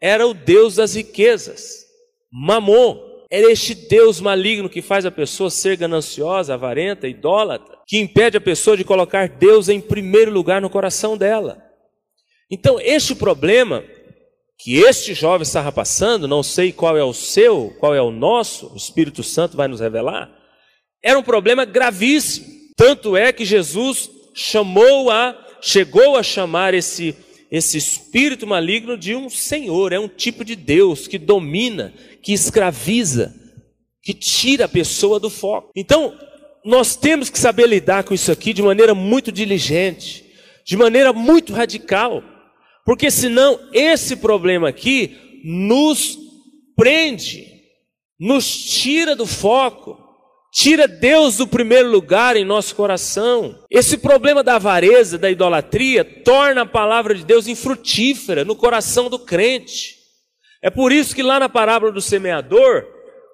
era 0.02 0.28
o 0.28 0.34
Deus 0.34 0.76
das 0.76 0.96
riquezas, 0.96 1.86
Mamon. 2.30 3.14
Era 3.32 3.52
este 3.52 3.74
Deus 3.74 4.20
maligno 4.20 4.70
que 4.70 4.82
faz 4.82 5.08
a 5.08 5.12
pessoa 5.12 5.50
ser 5.50 5.76
gananciosa, 5.78 6.54
avarenta, 6.54 7.08
idólatra, 7.08 7.80
que 7.88 7.98
impede 7.98 8.38
a 8.38 8.42
pessoa 8.42 8.78
de 8.78 8.84
colocar 8.84 9.28
Deus 9.28 9.70
em 9.70 9.82
primeiro 9.82 10.30
lugar 10.30 10.62
no 10.62 10.70
coração 10.70 11.18
dela. 11.18 11.58
Então, 12.52 12.80
este 12.80 13.16
problema 13.16 13.84
que 14.58 14.78
este 14.78 15.14
jovem 15.14 15.44
estava 15.44 15.72
passando, 15.72 16.28
não 16.28 16.44
sei 16.44 16.72
qual 16.72 16.98
é 16.98 17.04
o 17.04 17.14
seu, 17.14 17.76
qual 17.80 17.94
é 17.94 18.02
o 18.02 18.12
nosso, 18.12 18.72
o 18.74 18.78
Espírito 18.78 19.24
Santo 19.24 19.58
vai 19.58 19.68
nos 19.68 19.80
revelar, 19.80 20.32
era 21.04 21.20
um 21.20 21.24
problema 21.24 21.66
gravíssimo. 21.66 22.48
Tanto 22.76 23.18
é 23.18 23.34
que 23.34 23.46
Jesus 23.46 24.10
chamou 24.34 25.12
a, 25.12 25.38
chegou 25.62 26.16
a 26.18 26.24
chamar 26.24 26.74
esse, 26.74 27.16
esse 27.52 27.78
espírito 27.78 28.48
maligno 28.48 28.98
de 28.98 29.16
um 29.16 29.30
senhor, 29.30 29.92
é 29.92 30.00
um 30.00 30.08
tipo 30.08 30.46
de 30.46 30.56
Deus 30.56 31.08
que 31.08 31.18
domina, 31.18 31.94
que 32.22 32.34
escraviza, 32.34 33.36
que 34.02 34.14
tira 34.14 34.66
a 34.66 34.70
pessoa 34.70 35.20
do 35.20 35.30
foco. 35.30 35.72
Então, 35.76 36.18
nós 36.64 36.96
temos 36.96 37.30
que 37.30 37.38
saber 37.38 37.68
lidar 37.68 38.04
com 38.04 38.14
isso 38.14 38.32
aqui 38.32 38.54
de 38.54 38.62
maneira 38.62 38.96
muito 38.96 39.32
diligente, 39.32 40.26
de 40.66 40.78
maneira 40.78 41.12
muito 41.12 41.54
radical. 41.54 42.24
Porque 42.86 43.10
senão 43.10 43.60
esse 43.72 44.18
problema 44.18 44.70
aqui 44.70 45.42
nos 45.44 46.18
prende, 46.76 47.48
nos 48.20 48.54
tira 48.56 49.16
do 49.16 49.26
foco, 49.26 49.98
tira 50.52 50.88
Deus 50.88 51.38
do 51.38 51.48
primeiro 51.48 51.90
lugar 51.90 52.36
em 52.36 52.46
nosso 52.46 52.76
coração. 52.76 53.58
Esse 53.72 53.98
problema 53.98 54.44
da 54.44 54.56
avareza, 54.56 55.18
da 55.18 55.32
idolatria, 55.32 56.04
torna 56.04 56.62
a 56.62 56.66
palavra 56.66 57.16
de 57.16 57.26
Deus 57.26 57.48
infrutífera 57.48 58.46
no 58.46 58.56
coração 58.56 59.10
do 59.10 59.18
crente. 59.18 59.98
É 60.62 60.70
por 60.70 60.92
isso 60.92 61.16
que 61.16 61.24
lá 61.24 61.40
na 61.40 61.50
parábola 61.50 61.92
do 61.92 62.02
semeador, 62.02 62.86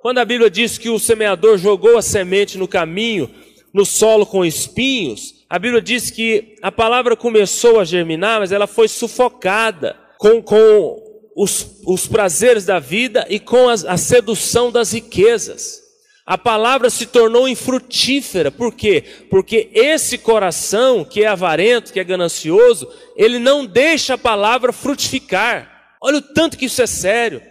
quando 0.01 0.19
a 0.19 0.25
Bíblia 0.25 0.49
diz 0.49 0.77
que 0.77 0.89
o 0.89 0.97
semeador 0.97 1.57
jogou 1.57 1.97
a 1.97 2.01
semente 2.01 2.57
no 2.57 2.67
caminho, 2.67 3.29
no 3.73 3.85
solo 3.85 4.25
com 4.25 4.45
espinhos, 4.45 5.38
a 5.49 5.57
Bíblia 5.57 5.81
diz 5.81 6.11
que 6.11 6.55
a 6.61 6.71
palavra 6.71 7.15
começou 7.15 7.79
a 7.79 7.83
germinar, 7.83 8.39
mas 8.39 8.51
ela 8.51 8.67
foi 8.67 8.87
sufocada 8.87 9.97
com, 10.19 10.43
com 10.43 11.01
os, 11.35 11.81
os 11.87 12.05
prazeres 12.05 12.65
da 12.65 12.77
vida 12.77 13.25
e 13.29 13.39
com 13.39 13.67
a, 13.67 13.73
a 13.73 13.97
sedução 13.97 14.71
das 14.71 14.93
riquezas. 14.93 15.81
A 16.23 16.37
palavra 16.37 16.91
se 16.91 17.07
tornou 17.07 17.47
infrutífera, 17.47 18.51
por 18.51 18.75
quê? 18.75 19.03
Porque 19.31 19.71
esse 19.73 20.19
coração 20.19 21.03
que 21.03 21.23
é 21.23 21.27
avarento, 21.27 21.91
que 21.91 21.99
é 21.99 22.03
ganancioso, 22.03 22.87
ele 23.15 23.39
não 23.39 23.65
deixa 23.65 24.13
a 24.13 24.17
palavra 24.19 24.71
frutificar. 24.71 25.95
Olha 25.99 26.19
o 26.19 26.21
tanto 26.21 26.59
que 26.59 26.65
isso 26.65 26.83
é 26.83 26.85
sério. 26.85 27.41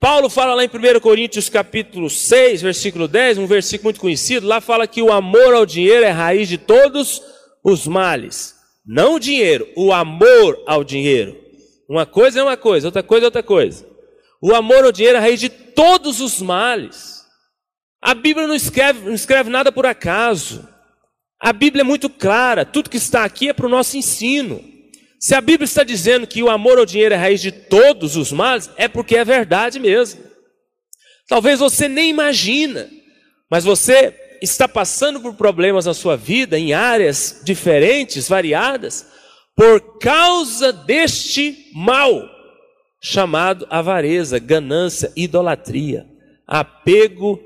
Paulo 0.00 0.28
fala 0.28 0.54
lá 0.54 0.64
em 0.64 0.68
1 0.68 0.98
Coríntios 1.00 1.48
capítulo 1.48 2.10
6, 2.10 2.62
versículo 2.62 3.06
10, 3.06 3.38
um 3.38 3.46
versículo 3.46 3.86
muito 3.86 4.00
conhecido, 4.00 4.46
lá 4.46 4.60
fala 4.60 4.86
que 4.86 5.00
o 5.00 5.12
amor 5.12 5.54
ao 5.54 5.64
dinheiro 5.64 6.04
é 6.04 6.10
raiz 6.10 6.48
de 6.48 6.58
todos 6.58 7.22
os 7.62 7.86
males. 7.86 8.56
Não 8.84 9.14
o 9.14 9.20
dinheiro, 9.20 9.68
o 9.76 9.92
amor 9.92 10.60
ao 10.66 10.82
dinheiro. 10.82 11.36
Uma 11.88 12.04
coisa 12.04 12.40
é 12.40 12.42
uma 12.42 12.56
coisa, 12.56 12.88
outra 12.88 13.02
coisa 13.02 13.26
é 13.26 13.28
outra 13.28 13.42
coisa. 13.42 13.86
O 14.42 14.54
amor 14.54 14.84
ao 14.84 14.90
dinheiro 14.90 15.18
é 15.18 15.20
raiz 15.20 15.38
de 15.38 15.48
todos 15.48 16.20
os 16.20 16.40
males. 16.42 17.20
A 18.02 18.12
Bíblia 18.14 18.48
não 18.48 18.54
escreve, 18.56 19.06
não 19.06 19.14
escreve 19.14 19.50
nada 19.50 19.70
por 19.70 19.86
acaso. 19.86 20.66
A 21.38 21.52
Bíblia 21.52 21.82
é 21.82 21.84
muito 21.84 22.10
clara, 22.10 22.64
tudo 22.64 22.90
que 22.90 22.96
está 22.96 23.24
aqui 23.24 23.48
é 23.48 23.52
para 23.52 23.66
o 23.66 23.70
nosso 23.70 23.96
ensino. 23.96 24.64
Se 25.20 25.34
a 25.34 25.40
Bíblia 25.42 25.66
está 25.66 25.84
dizendo 25.84 26.26
que 26.26 26.42
o 26.42 26.48
amor 26.48 26.78
ao 26.78 26.86
dinheiro 26.86 27.14
é 27.14 27.18
a 27.18 27.20
raiz 27.20 27.42
de 27.42 27.52
todos 27.52 28.16
os 28.16 28.32
males, 28.32 28.70
é 28.78 28.88
porque 28.88 29.16
é 29.16 29.24
verdade 29.24 29.78
mesmo. 29.78 30.18
Talvez 31.28 31.60
você 31.60 31.88
nem 31.88 32.08
imagina, 32.08 32.88
mas 33.50 33.62
você 33.62 34.14
está 34.40 34.66
passando 34.66 35.20
por 35.20 35.34
problemas 35.34 35.84
na 35.84 35.92
sua 35.92 36.16
vida 36.16 36.58
em 36.58 36.72
áreas 36.72 37.42
diferentes, 37.44 38.30
variadas, 38.30 39.06
por 39.54 39.98
causa 39.98 40.72
deste 40.72 41.70
mal 41.74 42.26
chamado 42.98 43.66
avareza, 43.68 44.38
ganância, 44.38 45.12
idolatria, 45.14 46.06
apego 46.46 47.38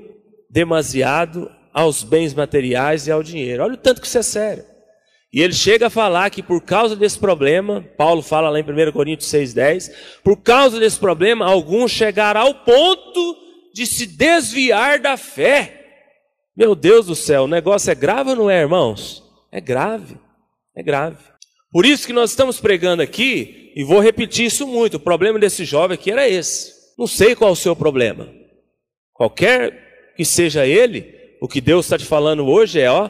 demasiado 0.49 1.51
aos 1.73 2.03
bens 2.03 2.33
materiais 2.33 3.05
e 3.05 3.11
ao 3.11 3.21
dinheiro. 3.21 3.63
Olha 3.63 3.73
o 3.73 3.77
tanto 3.77 3.99
que 3.99 4.07
isso 4.07 4.17
é 4.17 4.23
sério. 4.23 4.74
E 5.35 5.41
ele 5.41 5.51
chega 5.51 5.87
a 5.87 5.89
falar 5.89 6.29
que 6.29 6.41
por 6.41 6.61
causa 6.61 6.95
desse 6.95 7.19
problema, 7.19 7.85
Paulo 7.97 8.21
fala 8.21 8.49
lá 8.49 8.57
em 8.57 8.63
1 8.63 8.93
Coríntios 8.93 9.29
6,10, 9.29 9.91
por 10.23 10.37
causa 10.37 10.79
desse 10.79 10.97
problema, 10.97 11.45
alguns 11.45 11.91
chegaram 11.91 12.39
ao 12.39 12.53
ponto 12.63 13.35
de 13.73 13.85
se 13.85 14.07
desviar 14.07 14.97
da 14.97 15.17
fé. 15.17 15.87
Meu 16.55 16.73
Deus 16.73 17.07
do 17.07 17.15
céu, 17.15 17.43
o 17.43 17.47
negócio 17.49 17.91
é 17.91 17.95
grave 17.95 18.29
ou 18.29 18.35
não 18.37 18.49
é, 18.49 18.61
irmãos? 18.61 19.25
É 19.51 19.59
grave, 19.59 20.17
é 20.73 20.81
grave. 20.81 21.17
Por 21.69 21.85
isso 21.85 22.07
que 22.07 22.13
nós 22.13 22.29
estamos 22.29 22.61
pregando 22.61 23.01
aqui, 23.03 23.73
e 23.75 23.83
vou 23.83 23.99
repetir 23.99 24.45
isso 24.45 24.65
muito, 24.65 24.95
o 24.95 25.01
problema 25.01 25.37
desse 25.37 25.65
jovem 25.65 25.95
aqui 25.95 26.11
era 26.11 26.29
esse. 26.29 26.71
Não 26.97 27.07
sei 27.07 27.35
qual 27.35 27.49
é 27.49 27.53
o 27.53 27.57
seu 27.57 27.75
problema. 27.75 28.33
Qualquer 29.11 30.13
que 30.15 30.23
seja 30.23 30.65
ele, 30.65 31.13
o 31.41 31.47
que 31.49 31.59
Deus 31.59 31.87
está 31.87 31.97
te 31.97 32.05
falando 32.05 32.47
hoje 32.47 32.79
é, 32.79 32.89
ó, 32.89 33.09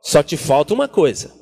só 0.00 0.22
te 0.22 0.38
falta 0.38 0.72
uma 0.72 0.88
coisa. 0.88 1.36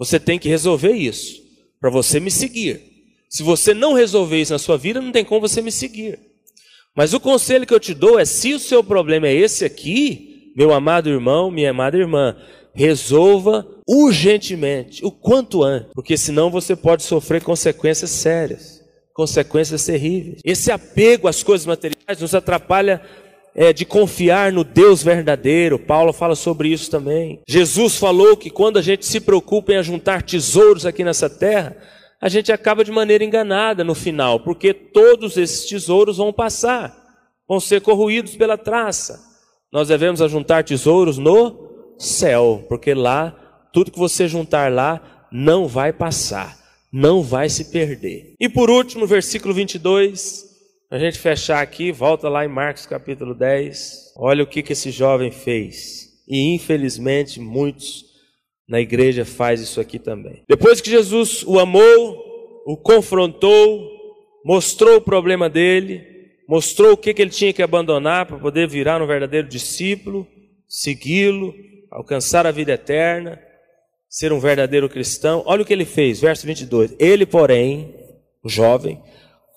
Você 0.00 0.18
tem 0.18 0.38
que 0.38 0.48
resolver 0.48 0.92
isso 0.92 1.42
para 1.78 1.90
você 1.90 2.18
me 2.18 2.30
seguir. 2.30 2.80
Se 3.28 3.42
você 3.42 3.74
não 3.74 3.92
resolver 3.92 4.40
isso 4.40 4.54
na 4.54 4.58
sua 4.58 4.78
vida, 4.78 4.98
não 4.98 5.12
tem 5.12 5.26
como 5.26 5.42
você 5.42 5.60
me 5.60 5.70
seguir. 5.70 6.18
Mas 6.96 7.12
o 7.12 7.20
conselho 7.20 7.66
que 7.66 7.74
eu 7.74 7.78
te 7.78 7.92
dou 7.92 8.18
é: 8.18 8.24
se 8.24 8.54
o 8.54 8.58
seu 8.58 8.82
problema 8.82 9.28
é 9.28 9.34
esse 9.34 9.62
aqui, 9.62 10.52
meu 10.56 10.72
amado 10.72 11.10
irmão, 11.10 11.50
minha 11.50 11.70
amada 11.70 11.98
irmã, 11.98 12.34
resolva 12.74 13.66
urgentemente, 13.86 15.04
o 15.04 15.10
quanto 15.12 15.62
antes, 15.62 15.90
porque 15.92 16.16
senão 16.16 16.50
você 16.50 16.74
pode 16.74 17.02
sofrer 17.02 17.42
consequências 17.42 18.08
sérias, 18.08 18.80
consequências 19.12 19.84
terríveis. 19.84 20.40
Esse 20.42 20.72
apego 20.72 21.28
às 21.28 21.42
coisas 21.42 21.66
materiais 21.66 22.18
nos 22.18 22.34
atrapalha 22.34 23.02
é, 23.54 23.72
de 23.72 23.84
confiar 23.84 24.52
no 24.52 24.64
Deus 24.64 25.02
verdadeiro. 25.02 25.78
Paulo 25.78 26.12
fala 26.12 26.34
sobre 26.34 26.68
isso 26.68 26.90
também. 26.90 27.40
Jesus 27.48 27.96
falou 27.96 28.36
que 28.36 28.50
quando 28.50 28.78
a 28.78 28.82
gente 28.82 29.06
se 29.06 29.20
preocupa 29.20 29.72
em 29.72 29.82
juntar 29.82 30.22
tesouros 30.22 30.86
aqui 30.86 31.04
nessa 31.04 31.28
terra, 31.28 31.76
a 32.20 32.28
gente 32.28 32.52
acaba 32.52 32.84
de 32.84 32.92
maneira 32.92 33.24
enganada 33.24 33.82
no 33.82 33.94
final, 33.94 34.40
porque 34.40 34.74
todos 34.74 35.36
esses 35.36 35.66
tesouros 35.68 36.18
vão 36.18 36.32
passar, 36.32 36.94
vão 37.48 37.58
ser 37.58 37.80
corroídos 37.80 38.36
pela 38.36 38.58
traça. 38.58 39.20
Nós 39.72 39.88
devemos 39.88 40.20
ajuntar 40.20 40.64
tesouros 40.64 41.16
no 41.16 41.94
céu, 41.98 42.64
porque 42.68 42.92
lá, 42.92 43.34
tudo 43.72 43.90
que 43.90 43.98
você 43.98 44.28
juntar 44.28 44.70
lá, 44.70 45.26
não 45.32 45.66
vai 45.66 45.92
passar, 45.92 46.58
não 46.92 47.22
vai 47.22 47.48
se 47.48 47.66
perder. 47.66 48.34
E 48.38 48.48
por 48.48 48.68
último, 48.68 49.06
versículo 49.06 49.54
22, 49.54 50.49
a 50.90 50.98
gente 50.98 51.18
fechar 51.20 51.62
aqui, 51.62 51.92
volta 51.92 52.28
lá 52.28 52.44
em 52.44 52.48
Marcos 52.48 52.84
capítulo 52.84 53.32
10. 53.32 54.12
Olha 54.16 54.42
o 54.42 54.46
que, 54.46 54.60
que 54.60 54.72
esse 54.72 54.90
jovem 54.90 55.30
fez. 55.30 56.08
E 56.26 56.52
infelizmente 56.52 57.38
muitos 57.38 58.04
na 58.68 58.80
igreja 58.80 59.24
faz 59.24 59.60
isso 59.60 59.80
aqui 59.80 60.00
também. 60.00 60.42
Depois 60.48 60.80
que 60.80 60.90
Jesus 60.90 61.44
o 61.44 61.60
amou, 61.60 62.62
o 62.66 62.76
confrontou, 62.76 63.88
mostrou 64.44 64.96
o 64.96 65.00
problema 65.00 65.48
dele, 65.48 66.04
mostrou 66.48 66.92
o 66.92 66.96
que, 66.96 67.14
que 67.14 67.22
ele 67.22 67.30
tinha 67.30 67.52
que 67.52 67.62
abandonar 67.62 68.26
para 68.26 68.38
poder 68.38 68.68
virar 68.68 69.00
um 69.00 69.06
verdadeiro 69.06 69.46
discípulo, 69.46 70.26
segui-lo, 70.66 71.54
alcançar 71.88 72.48
a 72.48 72.50
vida 72.50 72.72
eterna, 72.72 73.40
ser 74.08 74.32
um 74.32 74.40
verdadeiro 74.40 74.88
cristão. 74.88 75.44
Olha 75.46 75.62
o 75.62 75.64
que 75.64 75.72
ele 75.72 75.84
fez, 75.84 76.20
verso 76.20 76.44
22. 76.46 76.96
Ele, 76.98 77.24
porém, 77.24 77.94
o 78.42 78.48
jovem, 78.48 79.00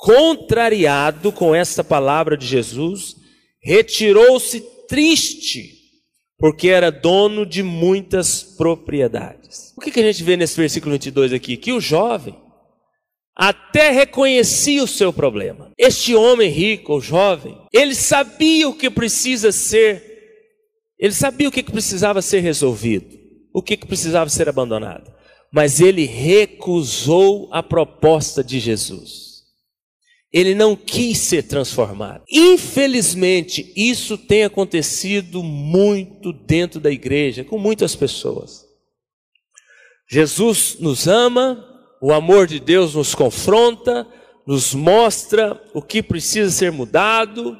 contrariado 0.03 1.31
com 1.31 1.55
esta 1.55 1.81
palavra 1.81 2.35
de 2.35 2.45
Jesus, 2.45 3.15
retirou-se 3.63 4.59
triste, 4.85 5.75
porque 6.37 6.67
era 6.67 6.91
dono 6.91 7.45
de 7.45 7.63
muitas 7.63 8.43
propriedades. 8.43 9.71
O 9.77 9.79
que, 9.79 9.91
que 9.91 10.01
a 10.01 10.03
gente 10.03 10.21
vê 10.21 10.35
nesse 10.35 10.57
versículo 10.57 10.91
22 10.91 11.31
aqui? 11.31 11.55
Que 11.55 11.71
o 11.71 11.79
jovem 11.79 12.35
até 13.33 13.91
reconhecia 13.91 14.83
o 14.83 14.87
seu 14.87 15.13
problema. 15.13 15.71
Este 15.77 16.13
homem 16.13 16.49
rico, 16.49 16.97
o 16.97 17.01
jovem, 17.01 17.57
ele 17.71 17.95
sabia 17.95 18.67
o 18.67 18.75
que 18.75 18.89
precisa 18.89 19.53
ser, 19.53 20.03
ele 20.99 21.13
sabia 21.13 21.47
o 21.47 21.51
que 21.51 21.63
precisava 21.63 22.21
ser 22.21 22.41
resolvido, 22.41 23.17
o 23.53 23.61
que 23.61 23.77
precisava 23.77 24.29
ser 24.29 24.49
abandonado. 24.49 25.13
mas 25.49 25.79
ele 25.79 26.05
recusou 26.05 27.47
a 27.53 27.61
proposta 27.63 28.43
de 28.43 28.59
Jesus. 28.59 29.32
Ele 30.33 30.55
não 30.55 30.75
quis 30.75 31.19
ser 31.19 31.43
transformado. 31.43 32.23
Infelizmente, 32.27 33.71
isso 33.75 34.17
tem 34.17 34.43
acontecido 34.43 35.43
muito 35.43 36.33
dentro 36.33 36.79
da 36.79 36.89
igreja, 36.89 37.43
com 37.43 37.59
muitas 37.59 37.95
pessoas. 37.95 38.65
Jesus 40.09 40.77
nos 40.79 41.07
ama, 41.07 41.63
o 42.01 42.11
amor 42.11 42.47
de 42.47 42.59
Deus 42.59 42.95
nos 42.95 43.13
confronta, 43.13 44.07
nos 44.45 44.73
mostra 44.73 45.61
o 45.73 45.81
que 45.81 46.01
precisa 46.01 46.49
ser 46.49 46.71
mudado. 46.71 47.55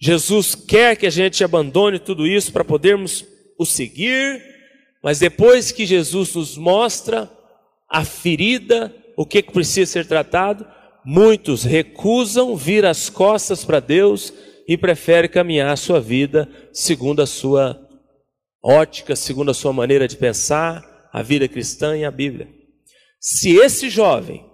Jesus 0.00 0.54
quer 0.54 0.96
que 0.96 1.06
a 1.06 1.10
gente 1.10 1.42
abandone 1.42 1.98
tudo 1.98 2.26
isso 2.26 2.52
para 2.52 2.64
podermos 2.64 3.24
o 3.58 3.66
seguir, 3.66 4.42
mas 5.02 5.18
depois 5.18 5.72
que 5.72 5.84
Jesus 5.84 6.34
nos 6.34 6.56
mostra 6.56 7.30
a 7.90 8.04
ferida, 8.04 8.94
o 9.16 9.24
que 9.24 9.42
precisa 9.42 9.90
ser 9.90 10.06
tratado, 10.06 10.66
muitos 11.06 11.62
recusam 11.62 12.56
vir 12.56 12.84
as 12.84 13.08
costas 13.08 13.64
para 13.64 13.78
Deus 13.78 14.32
e 14.66 14.76
preferem 14.76 15.30
caminhar 15.30 15.72
a 15.72 15.76
sua 15.76 16.00
vida 16.00 16.48
segundo 16.72 17.22
a 17.22 17.26
sua 17.26 17.80
ótica, 18.60 19.14
segundo 19.14 19.52
a 19.52 19.54
sua 19.54 19.72
maneira 19.72 20.08
de 20.08 20.16
pensar, 20.16 20.84
a 21.12 21.22
vida 21.22 21.46
cristã 21.46 21.96
e 21.96 22.04
a 22.04 22.10
Bíblia. 22.10 22.48
Se 23.20 23.56
esse 23.56 23.88
jovem 23.88 24.44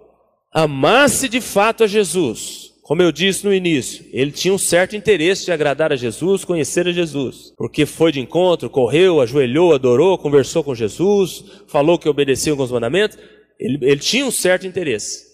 amasse 0.53 1.27
de 1.27 1.41
fato 1.41 1.85
a 1.85 1.87
Jesus, 1.87 2.71
como 2.83 3.01
eu 3.01 3.11
disse 3.11 3.47
no 3.47 3.55
início, 3.55 4.05
ele 4.13 4.31
tinha 4.31 4.53
um 4.53 4.59
certo 4.59 4.95
interesse 4.95 5.47
de 5.47 5.53
agradar 5.53 5.91
a 5.91 5.97
Jesus, 5.97 6.45
conhecer 6.45 6.87
a 6.87 6.93
Jesus, 6.93 7.55
porque 7.57 7.87
foi 7.87 8.13
de 8.13 8.21
encontro, 8.21 8.69
correu, 8.69 9.23
ajoelhou, 9.23 9.73
adorou, 9.73 10.19
conversou 10.19 10.63
com 10.63 10.75
Jesus, 10.75 11.45
falou 11.67 11.99
que 11.99 12.11
obedecia 12.11 12.53
alguns 12.53 12.71
mandamentos. 12.71 13.17
Ele, 13.59 13.79
ele 13.81 14.01
tinha 14.01 14.27
um 14.27 14.31
certo 14.31 14.67
interesse. 14.67 15.32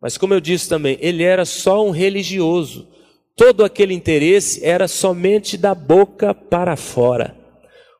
Mas, 0.00 0.18
como 0.18 0.34
eu 0.34 0.40
disse 0.40 0.68
também, 0.68 0.98
ele 1.00 1.22
era 1.22 1.44
só 1.44 1.84
um 1.86 1.90
religioso. 1.90 2.88
Todo 3.34 3.64
aquele 3.64 3.94
interesse 3.94 4.64
era 4.64 4.88
somente 4.88 5.56
da 5.56 5.74
boca 5.74 6.34
para 6.34 6.76
fora. 6.76 7.36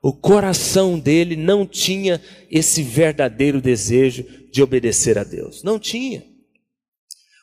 O 0.02 0.12
coração 0.12 0.98
dele 0.98 1.34
não 1.36 1.66
tinha 1.66 2.22
esse 2.50 2.82
verdadeiro 2.82 3.60
desejo 3.60 4.24
de 4.52 4.62
obedecer 4.62 5.18
a 5.18 5.24
Deus. 5.24 5.62
Não 5.62 5.78
tinha. 5.78 6.24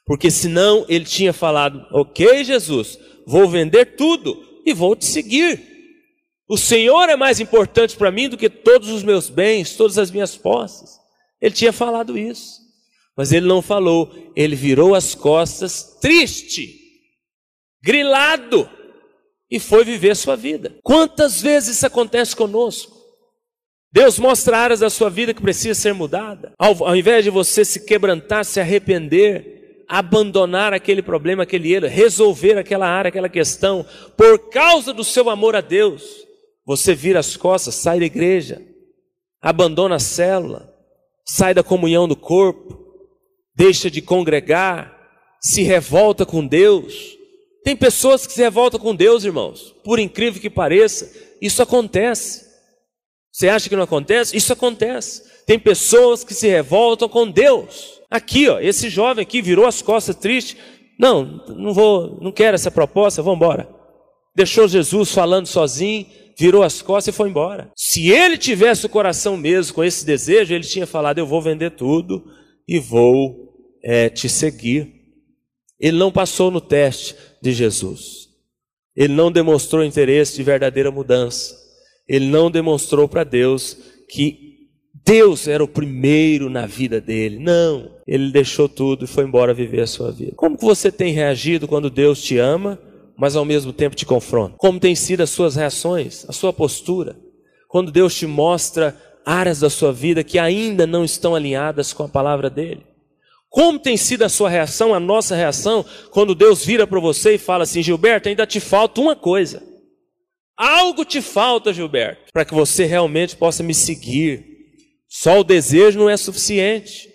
Porque 0.05 0.31
senão 0.31 0.85
ele 0.87 1.05
tinha 1.05 1.33
falado: 1.33 1.85
Ok, 1.91 2.43
Jesus, 2.43 2.97
vou 3.27 3.49
vender 3.49 3.97
tudo 3.97 4.41
e 4.65 4.73
vou 4.73 4.95
te 4.95 5.05
seguir. 5.05 5.61
O 6.47 6.57
Senhor 6.57 7.09
é 7.09 7.15
mais 7.15 7.39
importante 7.39 7.95
para 7.95 8.11
mim 8.11 8.29
do 8.29 8.37
que 8.37 8.49
todos 8.49 8.89
os 8.89 9.03
meus 9.03 9.29
bens, 9.29 9.75
todas 9.75 9.97
as 9.97 10.11
minhas 10.11 10.37
posses. 10.37 10.97
Ele 11.41 11.53
tinha 11.53 11.73
falado 11.73 12.17
isso. 12.17 12.62
Mas 13.15 13.31
ele 13.31 13.45
não 13.45 13.61
falou, 13.61 14.11
ele 14.35 14.55
virou 14.55 14.95
as 14.95 15.13
costas, 15.13 15.97
triste, 16.01 16.73
grilado, 17.81 18.69
e 19.49 19.59
foi 19.59 19.85
viver 19.85 20.15
sua 20.15 20.35
vida. 20.35 20.75
Quantas 20.81 21.41
vezes 21.41 21.77
isso 21.77 21.85
acontece 21.85 22.35
conosco? 22.35 22.91
Deus 23.91 24.17
mostra 24.17 24.57
áreas 24.57 24.79
da 24.79 24.89
sua 24.89 25.07
vida 25.07 25.35
que 25.35 25.41
precisa 25.41 25.79
ser 25.79 25.93
mudada. 25.93 26.51
Ao, 26.57 26.83
ao 26.83 26.95
invés 26.95 27.23
de 27.23 27.29
você 27.29 27.63
se 27.63 27.85
quebrantar, 27.85 28.43
se 28.43 28.59
arrepender, 28.59 29.85
abandonar 29.87 30.73
aquele 30.73 31.03
problema, 31.03 31.43
aquele 31.43 31.71
erro, 31.71 31.87
resolver 31.87 32.57
aquela 32.57 32.87
área, 32.87 33.09
aquela 33.09 33.29
questão, 33.29 33.85
por 34.17 34.49
causa 34.49 34.91
do 34.91 35.03
seu 35.03 35.29
amor 35.29 35.55
a 35.55 35.61
Deus, 35.61 36.25
você 36.65 36.95
vira 36.95 37.19
as 37.19 37.37
costas, 37.37 37.75
sai 37.75 37.99
da 37.99 38.05
igreja, 38.05 38.59
abandona 39.39 39.97
a 39.97 39.99
célula, 39.99 40.73
sai 41.23 41.53
da 41.53 41.61
comunhão 41.61 42.07
do 42.07 42.15
corpo, 42.15 42.82
deixa 43.55 43.89
de 43.89 44.01
congregar, 44.01 44.97
se 45.41 45.61
revolta 45.61 46.25
com 46.25 46.45
Deus. 46.45 47.17
Tem 47.63 47.75
pessoas 47.75 48.25
que 48.25 48.33
se 48.33 48.41
revoltam 48.41 48.79
com 48.79 48.95
Deus, 48.95 49.23
irmãos, 49.23 49.73
por 49.83 49.99
incrível 49.99 50.41
que 50.41 50.49
pareça, 50.49 51.09
isso 51.41 51.61
acontece. 51.61 52.45
Você 53.31 53.49
acha 53.49 53.67
que 53.67 53.75
não 53.75 53.83
acontece? 53.83 54.37
Isso 54.37 54.53
acontece. 54.53 55.23
Tem 55.45 55.57
pessoas 55.57 56.23
que 56.23 56.33
se 56.33 56.47
revoltam 56.47 57.09
com 57.09 57.29
Deus. 57.29 57.99
Aqui, 58.09 58.47
ó, 58.47 58.59
esse 58.59 58.89
jovem 58.89 59.23
aqui 59.23 59.41
virou 59.41 59.65
as 59.65 59.81
costas 59.81 60.15
triste. 60.15 60.55
Não, 60.99 61.43
não 61.47 61.73
vou, 61.73 62.19
não 62.21 62.31
quero 62.31 62.55
essa 62.55 62.69
proposta, 62.69 63.23
vamos 63.23 63.37
embora. 63.37 63.67
Deixou 64.35 64.67
Jesus 64.67 65.11
falando 65.11 65.47
sozinho, 65.47 66.05
virou 66.37 66.63
as 66.63 66.81
costas 66.81 67.13
e 67.13 67.17
foi 67.17 67.29
embora. 67.29 67.71
Se 67.75 68.09
ele 68.09 68.37
tivesse 68.37 68.85
o 68.85 68.89
coração 68.89 69.35
mesmo 69.35 69.73
com 69.73 69.83
esse 69.83 70.05
desejo, 70.05 70.53
ele 70.53 70.63
tinha 70.63 70.85
falado: 70.85 71.17
Eu 71.17 71.25
vou 71.25 71.41
vender 71.41 71.71
tudo 71.71 72.23
e 72.67 72.79
vou 72.79 73.42
é, 73.83 74.09
te 74.09 74.29
seguir. 74.29 75.01
Ele 75.79 75.97
não 75.97 76.11
passou 76.11 76.49
no 76.49 76.61
teste 76.61 77.15
de 77.41 77.51
Jesus. 77.51 78.29
Ele 78.95 79.13
não 79.13 79.31
demonstrou 79.31 79.83
interesse 79.83 80.35
de 80.35 80.43
verdadeira 80.43 80.91
mudança. 80.91 81.55
Ele 82.07 82.27
não 82.27 82.49
demonstrou 82.49 83.07
para 83.07 83.23
Deus 83.23 83.77
que 84.09 84.43
Deus 85.05 85.47
era 85.47 85.63
o 85.63 85.67
primeiro 85.67 86.49
na 86.49 86.65
vida 86.65 87.01
dele. 87.01 87.39
Não, 87.39 87.91
ele 88.07 88.31
deixou 88.31 88.69
tudo 88.69 89.03
e 89.03 89.07
foi 89.07 89.25
embora 89.25 89.53
viver 89.53 89.81
a 89.81 89.87
sua 89.87 90.11
vida. 90.11 90.33
Como 90.35 90.57
você 90.57 90.91
tem 90.91 91.11
reagido 91.11 91.67
quando 91.67 91.89
Deus 91.89 92.21
te 92.21 92.37
ama, 92.37 92.79
mas 93.17 93.35
ao 93.35 93.43
mesmo 93.43 93.73
tempo 93.73 93.95
te 93.95 94.05
confronta? 94.05 94.55
Como 94.57 94.79
têm 94.79 94.95
sido 94.95 95.21
as 95.21 95.29
suas 95.29 95.55
reações, 95.55 96.25
a 96.29 96.31
sua 96.31 96.53
postura? 96.53 97.17
Quando 97.67 97.91
Deus 97.91 98.15
te 98.15 98.25
mostra 98.25 98.95
áreas 99.25 99.59
da 99.59 99.69
sua 99.69 99.91
vida 99.91 100.23
que 100.23 100.39
ainda 100.39 100.85
não 100.85 101.03
estão 101.03 101.35
alinhadas 101.35 101.91
com 101.91 102.03
a 102.03 102.09
palavra 102.09 102.49
dele? 102.49 102.85
Como 103.53 103.77
tem 103.77 103.95
sido 103.95 104.23
a 104.23 104.29
sua 104.29 104.49
reação, 104.49 104.95
a 104.95 104.99
nossa 104.99 105.35
reação, 105.35 105.85
quando 106.09 106.33
Deus 106.33 106.65
vira 106.65 106.87
para 106.87 106.99
você 106.99 107.35
e 107.35 107.37
fala 107.37 107.65
assim: 107.65 107.83
Gilberto, 107.83 108.27
ainda 108.27 108.47
te 108.47 108.59
falta 108.59 108.99
uma 108.99 109.15
coisa. 109.15 109.61
Algo 110.57 111.05
te 111.05 111.21
falta, 111.21 111.71
Gilberto, 111.71 112.33
para 112.33 112.45
que 112.45 112.53
você 112.55 112.85
realmente 112.85 113.35
possa 113.35 113.61
me 113.61 113.75
seguir, 113.75 114.43
só 115.07 115.39
o 115.39 115.43
desejo 115.43 115.99
não 115.99 116.09
é 116.09 116.17
suficiente. 116.17 117.13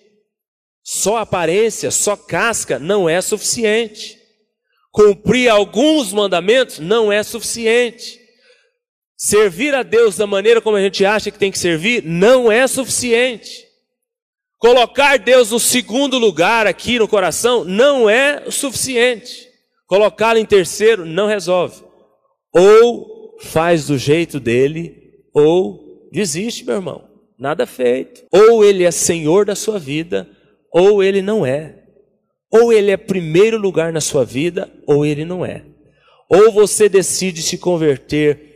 Só 0.84 1.16
aparência, 1.16 1.90
só 1.90 2.16
casca 2.16 2.78
não 2.78 3.08
é 3.08 3.20
suficiente. 3.20 4.16
Cumprir 4.92 5.48
alguns 5.48 6.12
mandamentos 6.12 6.78
não 6.78 7.10
é 7.10 7.24
suficiente. 7.24 8.16
Servir 9.16 9.74
a 9.74 9.82
Deus 9.82 10.16
da 10.16 10.26
maneira 10.26 10.60
como 10.60 10.76
a 10.76 10.80
gente 10.80 11.04
acha 11.04 11.32
que 11.32 11.38
tem 11.38 11.50
que 11.50 11.58
servir 11.58 12.04
não 12.04 12.50
é 12.50 12.64
suficiente. 12.68 13.67
Colocar 14.58 15.18
Deus 15.18 15.50
no 15.50 15.60
segundo 15.60 16.18
lugar 16.18 16.66
aqui 16.66 16.98
no 16.98 17.06
coração 17.06 17.64
não 17.64 18.10
é 18.10 18.44
o 18.46 18.50
suficiente. 18.50 19.48
Colocá-lo 19.86 20.38
em 20.38 20.44
terceiro 20.44 21.06
não 21.06 21.26
resolve. 21.26 21.82
Ou 22.52 23.36
faz 23.40 23.86
do 23.86 23.96
jeito 23.96 24.40
dele, 24.40 24.96
ou 25.32 26.08
desiste, 26.12 26.64
meu 26.64 26.76
irmão 26.76 27.08
nada 27.38 27.66
feito. 27.66 28.24
Ou 28.32 28.64
ele 28.64 28.84
é 28.84 28.90
senhor 28.90 29.44
da 29.46 29.54
sua 29.54 29.78
vida, 29.78 30.28
ou 30.72 31.02
ele 31.02 31.22
não 31.22 31.46
é. 31.46 31.84
Ou 32.50 32.72
ele 32.72 32.90
é 32.90 32.96
primeiro 32.96 33.58
lugar 33.58 33.92
na 33.92 34.00
sua 34.00 34.24
vida, 34.24 34.70
ou 34.86 35.06
ele 35.06 35.24
não 35.24 35.46
é. 35.46 35.64
Ou 36.28 36.50
você 36.50 36.88
decide 36.88 37.42
se 37.42 37.56
converter 37.56 38.48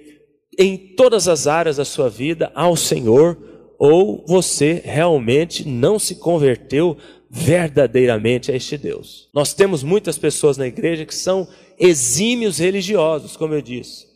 em 0.59 0.95
todas 0.97 1.29
as 1.29 1.47
áreas 1.47 1.77
da 1.77 1.85
sua 1.85 2.11
vida 2.11 2.51
ao 2.55 2.77
Senhor, 2.77 3.39
ou 3.79 4.25
você 4.27 4.83
realmente 4.85 5.67
não 5.67 5.99
se 5.99 6.17
converteu 6.17 6.97
verdadeiramente 7.31 8.53
a 8.53 8.57
este 8.57 8.77
Deus. 8.77 9.29
Nós 9.35 9.55
temos 9.55 9.83
muitas 9.83 10.19
pessoas 10.19 10.57
na 10.57 10.67
igreja 10.67 11.07
que 11.07 11.15
são 11.15 11.49
exímios 11.79 12.59
religiosos, 12.59 13.37
como 13.37 13.55
eu 13.55 13.63
disse. 13.63 14.07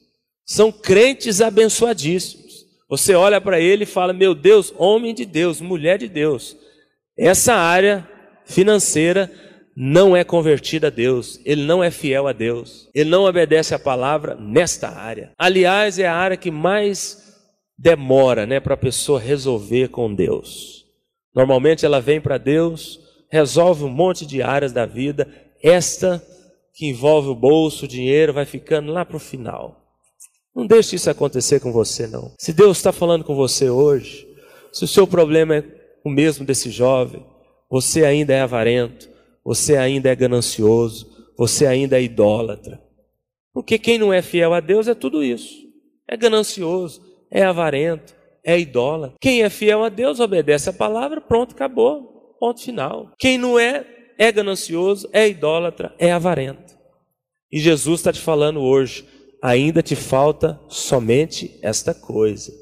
São 0.45 0.71
crentes 0.71 1.41
abençoadíssimos 1.41 2.47
você 2.89 3.15
olha 3.15 3.41
para 3.41 3.61
ele 3.61 3.83
e 3.83 3.87
fala: 3.87 4.13
Meu 4.13 4.35
Deus, 4.35 4.73
homem 4.77 5.15
de 5.15 5.25
Deus, 5.25 5.61
mulher 5.61 5.99
de 5.99 6.09
Deus. 6.09 6.57
Essa 7.19 7.55
área 7.55 8.09
financeira 8.45 9.31
não 9.77 10.17
é 10.17 10.23
convertida 10.23 10.87
a 10.87 10.91
Deus, 10.91 11.41
ele 11.45 11.65
não 11.65 11.83
é 11.83 11.91
fiel 11.91 12.27
a 12.27 12.33
Deus, 12.33 12.89
ele 12.95 13.11
não 13.11 13.25
obedece 13.25 13.75
a 13.75 13.79
palavra 13.79 14.35
nesta 14.37 14.89
área. 14.89 15.33
Aliás, 15.37 15.99
é 15.99 16.07
a 16.07 16.15
área 16.15 16.37
que 16.37 16.51
mais 16.51 17.26
demora 17.79 18.47
né, 18.47 18.61
para 18.61 18.75
a 18.75 18.79
pessoa 18.79 19.21
resolver 19.21 19.89
com 19.89 20.15
Deus. 20.15 20.85
Normalmente 21.35 21.85
ela 21.85 22.01
vem 22.01 22.21
para 22.21 22.39
Deus, 22.39 23.01
resolve 23.31 23.85
um 23.85 23.91
monte 23.91 24.25
de 24.25 24.43
áreas 24.43 24.73
da 24.73 24.87
vida, 24.87 25.29
esta 25.63 26.23
que 26.73 26.87
envolve 26.87 27.29
o 27.29 27.35
bolso, 27.35 27.85
o 27.85 27.89
dinheiro, 27.89 28.33
vai 28.33 28.45
ficando 28.45 28.93
lá 28.93 29.05
para 29.05 29.17
o 29.17 29.21
final. 29.21 29.83
Não 30.55 30.67
deixe 30.67 30.97
isso 30.97 31.11
acontecer 31.11 31.61
com 31.61 31.73
você, 31.73 32.07
não. 32.07 32.33
Se 32.39 32.53
Deus 32.53 32.79
está 32.79 32.93
falando 32.93 33.25
com 33.25 33.35
você 33.35 33.69
hoje, 33.69 34.27
se 34.73 34.85
o 34.85 34.89
seu 34.89 35.07
problema 35.07 35.57
é 35.57 35.65
o 36.05 36.11
mesmo 36.11 36.45
desse 36.45 36.71
jovem, 36.71 37.25
você 37.71 38.05
ainda 38.05 38.33
é 38.33 38.41
avarento, 38.41 39.09
você 39.45 39.77
ainda 39.77 40.11
é 40.11 40.17
ganancioso, 40.17 41.07
você 41.37 41.67
ainda 41.67 41.99
é 41.99 42.03
idólatra. 42.03 42.81
Porque 43.53 43.79
quem 43.79 43.99
não 43.99 44.13
é 44.13 44.23
fiel 44.23 44.53
a 44.53 44.61
Deus 44.61 44.89
é 44.89 44.95
tudo 44.95 45.23
isso. 45.23 45.67
É 46.09 46.17
ganancioso, 46.17 47.03
é 47.31 47.43
avarento, 47.43 48.15
é 48.45 48.59
idólatra. 48.59 49.17
Quem 49.21 49.43
é 49.43 49.51
fiel 49.51 49.85
a 49.85 49.89
Deus 49.89 50.21
obedece 50.21 50.71
a 50.71 50.73
palavra, 50.73 51.21
pronto, 51.21 51.55
acabou. 51.55 52.37
Ponto 52.39 52.61
final. 52.61 53.13
Quem 53.19 53.39
não 53.39 53.59
é, 53.59 53.87
é 54.19 54.31
ganancioso, 54.31 55.09
é 55.13 55.29
idólatra, 55.29 55.95
é 55.99 56.13
avarento. 56.13 56.77
E 57.51 57.59
Jesus 57.59 58.01
está 58.01 58.13
te 58.13 58.21
falando 58.21 58.61
hoje, 58.61 59.05
ainda 59.43 59.83
te 59.83 59.97
falta 59.97 60.61
somente 60.69 61.59
esta 61.63 61.95
coisa 61.95 62.53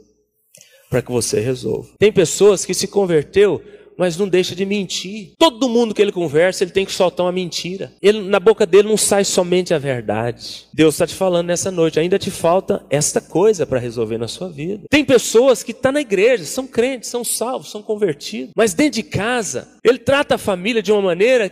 para 0.88 1.02
que 1.02 1.10
você 1.10 1.40
resolva. 1.40 1.88
Tem 1.98 2.12
pessoas 2.12 2.64
que 2.64 2.72
se 2.72 2.86
converteu 2.86 3.60
mas 3.98 4.16
não 4.16 4.28
deixa 4.28 4.54
de 4.54 4.64
mentir. 4.64 5.32
Todo 5.38 5.68
mundo 5.68 5.94
que 5.94 6.02
ele 6.02 6.12
conversa, 6.12 6.64
ele 6.64 6.70
tem 6.70 6.84
que 6.84 6.92
soltar 6.92 7.26
uma 7.26 7.32
mentira. 7.32 7.92
Ele, 8.02 8.20
na 8.20 8.40
boca 8.40 8.66
dele 8.66 8.88
não 8.88 8.96
sai 8.96 9.24
somente 9.24 9.72
a 9.72 9.78
verdade. 9.78 10.66
Deus 10.72 10.94
está 10.94 11.06
te 11.06 11.14
falando 11.14 11.46
nessa 11.46 11.70
noite, 11.70 11.98
ainda 12.00 12.18
te 12.18 12.30
falta 12.30 12.84
esta 12.90 13.20
coisa 13.20 13.66
para 13.66 13.78
resolver 13.78 14.18
na 14.18 14.28
sua 14.28 14.48
vida. 14.48 14.84
Tem 14.90 15.04
pessoas 15.04 15.62
que 15.62 15.70
estão 15.70 15.84
tá 15.84 15.92
na 15.92 16.00
igreja, 16.00 16.44
são 16.44 16.66
crentes, 16.66 17.10
são 17.10 17.24
salvos, 17.24 17.70
são 17.70 17.82
convertidos, 17.82 18.52
mas 18.56 18.72
dentro 18.72 18.94
de 18.94 19.02
casa, 19.02 19.68
ele 19.84 19.98
trata 19.98 20.36
a 20.36 20.38
família 20.38 20.82
de 20.82 20.90
uma 20.90 21.02
maneira 21.02 21.50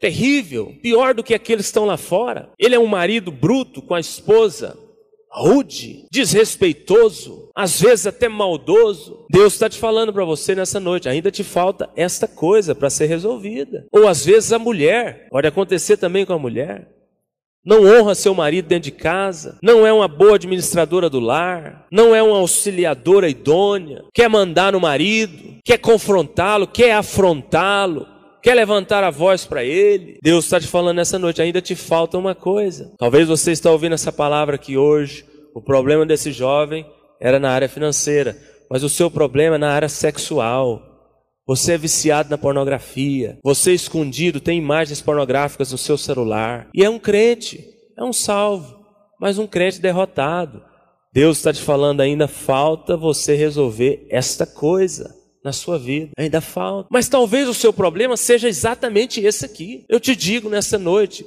terrível, 0.00 0.74
pior 0.82 1.14
do 1.14 1.22
que 1.22 1.34
aqueles 1.34 1.66
que 1.66 1.68
estão 1.68 1.84
lá 1.84 1.96
fora. 1.96 2.48
Ele 2.58 2.74
é 2.74 2.78
um 2.78 2.86
marido 2.86 3.30
bruto 3.30 3.82
com 3.82 3.94
a 3.94 4.00
esposa, 4.00 4.76
rude, 5.30 6.06
desrespeitoso, 6.10 7.50
às 7.54 7.80
vezes 7.80 8.06
até 8.06 8.28
maldoso. 8.28 9.26
Deus 9.30 9.52
está 9.52 9.68
te 9.68 9.78
falando 9.78 10.12
para 10.12 10.24
você 10.24 10.54
nessa 10.54 10.80
noite, 10.80 11.08
ainda 11.08 11.30
te 11.30 11.44
falta 11.44 11.88
esta 11.94 12.26
coisa 12.26 12.74
para 12.74 12.90
ser 12.90 13.06
resolvida. 13.06 13.86
Ou 13.92 14.08
às 14.08 14.24
vezes 14.24 14.52
a 14.52 14.58
mulher, 14.58 15.28
pode 15.30 15.46
acontecer 15.46 15.96
também 15.96 16.26
com 16.26 16.32
a 16.32 16.38
mulher. 16.38 16.88
Não 17.62 17.84
honra 17.84 18.14
seu 18.14 18.34
marido 18.34 18.68
dentro 18.68 18.90
de 18.90 18.96
casa, 18.96 19.58
não 19.62 19.86
é 19.86 19.92
uma 19.92 20.08
boa 20.08 20.36
administradora 20.36 21.10
do 21.10 21.20
lar, 21.20 21.86
não 21.92 22.14
é 22.14 22.22
uma 22.22 22.38
auxiliadora 22.38 23.28
idônea, 23.28 24.02
quer 24.14 24.30
mandar 24.30 24.72
no 24.72 24.80
marido, 24.80 25.58
quer 25.62 25.76
confrontá-lo, 25.76 26.66
quer 26.66 26.92
afrontá-lo, 26.92 28.06
quer 28.42 28.54
levantar 28.54 29.04
a 29.04 29.10
voz 29.10 29.44
para 29.44 29.64
Ele. 29.64 30.18
Deus 30.22 30.44
está 30.44 30.60
te 30.60 30.66
falando 30.66 30.96
nessa 30.96 31.18
noite, 31.18 31.42
ainda 31.42 31.60
te 31.60 31.74
falta 31.74 32.18
uma 32.18 32.34
coisa. 32.34 32.92
Talvez 32.98 33.28
você 33.28 33.52
está 33.52 33.70
ouvindo 33.70 33.94
essa 33.94 34.12
palavra 34.12 34.56
aqui 34.56 34.76
hoje. 34.76 35.24
O 35.54 35.60
problema 35.60 36.06
desse 36.06 36.32
jovem 36.32 36.86
era 37.20 37.38
na 37.38 37.50
área 37.50 37.68
financeira, 37.68 38.36
mas 38.70 38.82
o 38.82 38.88
seu 38.88 39.10
problema 39.10 39.56
é 39.56 39.58
na 39.58 39.72
área 39.72 39.88
sexual. 39.88 40.82
Você 41.46 41.72
é 41.72 41.78
viciado 41.78 42.30
na 42.30 42.38
pornografia. 42.38 43.38
Você 43.42 43.72
é 43.72 43.74
escondido 43.74 44.40
tem 44.40 44.58
imagens 44.58 45.02
pornográficas 45.02 45.72
no 45.72 45.78
seu 45.78 45.98
celular. 45.98 46.68
E 46.72 46.84
é 46.84 46.88
um 46.88 46.98
crente, 46.98 47.64
é 47.98 48.04
um 48.04 48.12
salvo, 48.12 48.78
mas 49.20 49.38
um 49.38 49.46
crente 49.46 49.80
derrotado. 49.80 50.62
Deus 51.12 51.38
está 51.38 51.52
te 51.52 51.60
falando 51.60 52.00
ainda 52.00 52.28
falta 52.28 52.96
você 52.96 53.34
resolver 53.34 54.06
esta 54.08 54.46
coisa 54.46 55.19
na 55.44 55.52
sua 55.52 55.78
vida. 55.78 56.10
Ainda 56.16 56.40
falta. 56.40 56.88
Mas 56.90 57.08
talvez 57.08 57.48
o 57.48 57.54
seu 57.54 57.72
problema 57.72 58.16
seja 58.16 58.48
exatamente 58.48 59.20
esse 59.20 59.44
aqui. 59.44 59.84
Eu 59.88 60.00
te 60.00 60.14
digo 60.14 60.48
nessa 60.48 60.78
noite: 60.78 61.26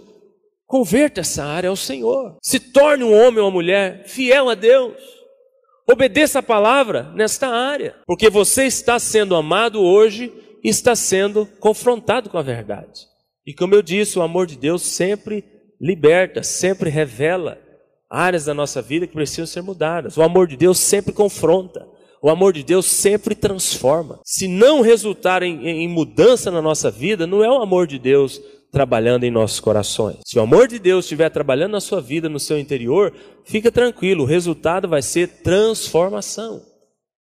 converta 0.65 1.21
essa 1.21 1.43
área 1.43 1.69
ao 1.69 1.76
Senhor. 1.76 2.38
Se 2.41 2.60
torne 2.60 3.04
um 3.04 3.13
homem 3.13 3.39
ou 3.39 3.45
uma 3.45 3.52
mulher 3.52 4.08
fiel 4.08 4.49
a 4.49 4.56
Deus. 4.56 4.95
Obedeça 5.89 6.39
a 6.39 6.43
palavra 6.43 7.12
nesta 7.13 7.47
área, 7.47 7.95
porque 8.08 8.30
você 8.30 8.65
está 8.65 8.97
sendo 8.97 9.36
amado 9.36 9.82
hoje 9.82 10.32
e 10.63 10.69
está 10.69 10.95
sendo 10.95 11.45
confrontado 11.60 12.30
com 12.30 12.38
a 12.38 12.41
verdade. 12.41 13.02
E 13.45 13.54
como 13.54 13.76
eu 13.76 13.82
disse, 13.82 14.17
o 14.17 14.21
amor 14.21 14.47
de 14.47 14.58
Deus 14.58 14.82
sempre 14.82 15.43
liberta, 15.82 16.41
sempre 16.41 16.89
revela 16.89 17.60
áreas 18.10 18.45
da 18.45 18.54
nossa 18.54 18.82
vida 18.82 19.06
que 19.06 19.13
precisam 19.13 19.45
ser 19.45 19.62
mudadas. 19.62 20.15
O 20.15 20.21
amor 20.21 20.47
de 20.47 20.56
Deus 20.56 20.80
sempre 20.80 21.12
confronta. 21.12 21.86
O 22.23 22.29
amor 22.29 22.53
de 22.53 22.63
Deus 22.63 22.86
sempre 22.86 23.36
transforma. 23.36 24.21
Se 24.23 24.47
não 24.47 24.79
resultar 24.79 25.43
em, 25.43 25.67
em, 25.67 25.89
mudança 25.89 26.49
na 26.49 26.62
nossa 26.62 26.89
vida, 26.89 27.27
não 27.27 27.43
é 27.43 27.49
o 27.49 27.62
amor 27.62 27.86
de 27.86 27.99
Deus 27.99 28.41
trabalhando 28.71 29.25
em 29.25 29.29
nossos 29.29 29.59
corações. 29.59 30.19
Se 30.25 30.39
o 30.39 30.41
amor 30.41 30.69
de 30.69 30.79
Deus 30.79 31.03
estiver 31.03 31.29
trabalhando 31.29 31.73
na 31.73 31.81
sua 31.81 31.99
vida, 31.99 32.29
no 32.29 32.39
seu 32.39 32.57
interior, 32.57 33.13
fica 33.43 33.69
tranquilo, 33.69 34.23
o 34.23 34.25
resultado 34.25 34.88
vai 34.88 35.01
ser 35.01 35.41
transformação. 35.43 36.62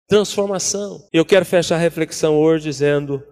Transformação. 0.06 1.00
Eu 1.10 1.24
quero 1.24 1.46
fechar 1.46 1.76
a 1.76 1.78
reflexão 1.78 2.38
hoje 2.38 2.64
dizendo, 2.64 3.22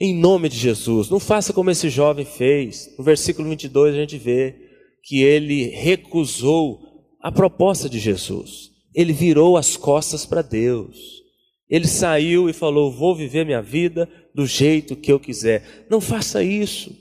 em 0.00 0.14
nome 0.14 0.48
de 0.48 0.56
Jesus, 0.56 1.10
não 1.10 1.18
faça 1.18 1.52
como 1.52 1.72
esse 1.72 1.88
jovem 1.88 2.24
fez. 2.24 2.88
No 2.96 3.02
versículo 3.02 3.48
22 3.48 3.96
a 3.96 3.98
gente 3.98 4.16
vê 4.16 4.54
que 5.02 5.24
ele 5.24 5.70
recusou 5.70 6.78
a 7.20 7.32
proposta 7.32 7.88
de 7.88 7.98
Jesus 7.98 8.69
ele 8.94 9.12
virou 9.12 9.56
as 9.56 9.76
costas 9.76 10.26
para 10.26 10.42
Deus. 10.42 11.20
Ele 11.68 11.86
saiu 11.86 12.48
e 12.48 12.52
falou: 12.52 12.90
Vou 12.90 13.14
viver 13.14 13.46
minha 13.46 13.62
vida 13.62 14.08
do 14.34 14.46
jeito 14.46 14.96
que 14.96 15.12
eu 15.12 15.20
quiser. 15.20 15.86
Não 15.88 16.00
faça 16.00 16.42
isso. 16.42 16.94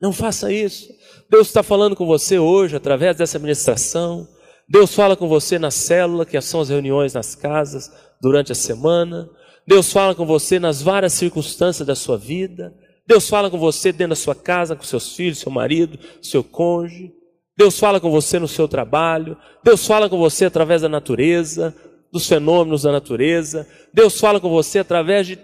Não 0.00 0.12
faça 0.12 0.52
isso. 0.52 0.88
Deus 1.28 1.48
está 1.48 1.62
falando 1.62 1.94
com 1.94 2.06
você 2.06 2.38
hoje 2.38 2.76
através 2.76 3.16
dessa 3.16 3.38
ministração. 3.38 4.26
Deus 4.68 4.94
fala 4.94 5.16
com 5.16 5.28
você 5.28 5.58
na 5.58 5.70
célula, 5.70 6.24
que 6.24 6.40
são 6.40 6.60
as 6.60 6.68
reuniões 6.68 7.12
nas 7.12 7.34
casas 7.34 7.90
durante 8.22 8.52
a 8.52 8.54
semana. 8.54 9.28
Deus 9.66 9.92
fala 9.92 10.14
com 10.14 10.24
você 10.24 10.58
nas 10.58 10.80
várias 10.80 11.12
circunstâncias 11.12 11.86
da 11.86 11.94
sua 11.94 12.16
vida. 12.16 12.74
Deus 13.06 13.28
fala 13.28 13.50
com 13.50 13.58
você 13.58 13.90
dentro 13.90 14.10
da 14.10 14.16
sua 14.16 14.34
casa, 14.34 14.76
com 14.76 14.84
seus 14.84 15.14
filhos, 15.14 15.38
seu 15.38 15.50
marido, 15.50 15.98
seu 16.22 16.44
cônjuge. 16.44 17.12
Deus 17.56 17.78
fala 17.78 18.00
com 18.00 18.10
você 18.10 18.38
no 18.38 18.48
seu 18.48 18.66
trabalho, 18.66 19.36
Deus 19.62 19.86
fala 19.86 20.08
com 20.08 20.18
você 20.18 20.46
através 20.46 20.82
da 20.82 20.88
natureza, 20.88 21.74
dos 22.12 22.26
fenômenos 22.26 22.82
da 22.82 22.92
natureza, 22.92 23.66
Deus 23.92 24.18
fala 24.18 24.40
com 24.40 24.50
você 24.50 24.80
através 24.80 25.26
de 25.26 25.38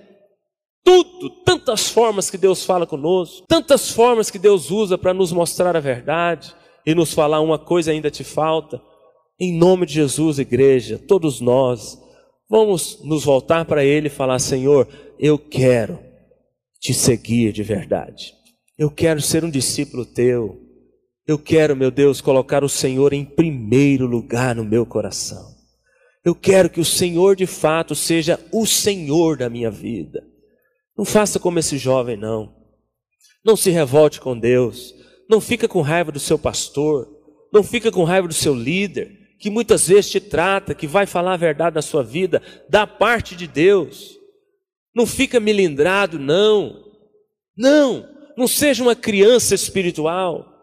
tudo, 0.85 1.31
tantas 1.45 1.89
formas 1.89 2.31
que 2.31 2.39
Deus 2.39 2.65
fala 2.65 2.87
conosco, 2.87 3.45
tantas 3.49 3.91
formas 3.91 4.31
que 4.31 4.39
Deus 4.39 4.71
usa 4.71 4.97
para 4.97 5.13
nos 5.13 5.33
mostrar 5.33 5.77
a 5.77 5.81
verdade 5.81 6.55
e 6.87 6.95
nos 6.95 7.13
falar 7.13 7.41
uma 7.41 7.59
coisa 7.59 7.91
ainda 7.91 8.11
te 8.11 8.23
falta. 8.23 8.81
Em 9.39 9.53
nome 9.53 9.85
de 9.85 9.95
Jesus, 9.95 10.39
igreja, 10.39 10.99
todos 10.99 11.41
nós, 11.41 12.01
vamos 12.49 13.01
nos 13.03 13.25
voltar 13.25 13.65
para 13.65 13.85
Ele 13.85 14.07
e 14.07 14.11
falar: 14.11 14.39
Senhor, 14.39 14.89
eu 15.19 15.39
quero 15.39 15.99
te 16.81 16.95
seguir 16.95 17.53
de 17.53 17.63
verdade, 17.63 18.33
eu 18.79 18.91
quero 18.91 19.21
ser 19.21 19.45
um 19.45 19.51
discípulo 19.51 20.07
teu. 20.07 20.66
Eu 21.27 21.39
quero, 21.39 21.75
meu 21.75 21.91
Deus, 21.91 22.21
colocar 22.21 22.63
o 22.63 22.69
Senhor 22.69 23.13
em 23.13 23.25
primeiro 23.25 24.07
lugar 24.07 24.55
no 24.55 24.65
meu 24.65 24.87
coração. 24.87 25.57
Eu 26.25 26.37
quero 26.37 26.71
que 26.71 26.81
o 26.81 26.85
Senhor 26.85 27.35
de 27.35 27.47
fato 27.47 27.95
seja 27.97 28.39
o 28.53 28.65
Senhor 28.65 29.37
da 29.37 29.51
minha 29.51 29.71
vida. 29.71 30.25
Não 30.97 31.05
faça 31.05 31.41
como 31.41 31.59
esse 31.59 31.79
jovem, 31.79 32.17
não. 32.17 32.55
Não 33.45 33.57
se 33.57 33.71
revolte 33.71 34.21
com 34.21 34.39
Deus. 34.39 34.95
Não 35.29 35.41
fica 35.41 35.67
com 35.67 35.81
raiva 35.81 36.13
do 36.13 36.21
seu 36.21 36.39
pastor. 36.39 37.09
Não 37.53 37.63
fica 37.63 37.91
com 37.91 38.05
raiva 38.05 38.29
do 38.29 38.35
seu 38.35 38.55
líder, 38.55 39.11
que 39.41 39.51
muitas 39.51 39.89
vezes 39.89 40.11
te 40.11 40.21
trata, 40.21 40.75
que 40.75 40.87
vai 40.87 41.07
falar 41.07 41.35
a 41.35 41.39
verdade 41.39 41.75
na 41.75 41.83
sua 41.83 42.03
vida, 42.03 42.41
da 42.69 42.87
parte 42.87 43.35
de 43.35 43.49
Deus. 43.49 44.17
Não 44.95 45.07
fica 45.07 45.41
melindrado, 45.41 46.19
não. 46.19 46.85
Não. 47.57 48.09
Não 48.37 48.47
seja 48.47 48.83
uma 48.83 48.95
criança 48.95 49.55
espiritual. 49.55 50.56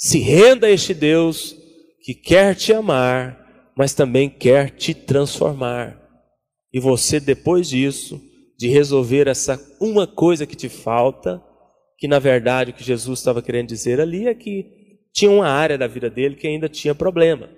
Se 0.00 0.20
renda 0.20 0.68
a 0.68 0.70
este 0.70 0.94
Deus 0.94 1.56
que 2.04 2.14
quer 2.14 2.54
te 2.54 2.72
amar, 2.72 3.72
mas 3.76 3.94
também 3.94 4.30
quer 4.30 4.70
te 4.70 4.94
transformar. 4.94 6.00
E 6.72 6.78
você, 6.78 7.18
depois 7.18 7.68
disso, 7.68 8.20
de 8.56 8.68
resolver 8.68 9.26
essa 9.26 9.60
uma 9.80 10.06
coisa 10.06 10.46
que 10.46 10.54
te 10.54 10.68
falta, 10.68 11.42
que 11.98 12.06
na 12.06 12.20
verdade 12.20 12.70
o 12.70 12.74
que 12.74 12.84
Jesus 12.84 13.18
estava 13.18 13.42
querendo 13.42 13.66
dizer 13.66 14.00
ali 14.00 14.28
é 14.28 14.34
que 14.34 14.66
tinha 15.12 15.32
uma 15.32 15.48
área 15.48 15.76
da 15.76 15.88
vida 15.88 16.08
dele 16.08 16.36
que 16.36 16.46
ainda 16.46 16.68
tinha 16.68 16.94
problema. 16.94 17.50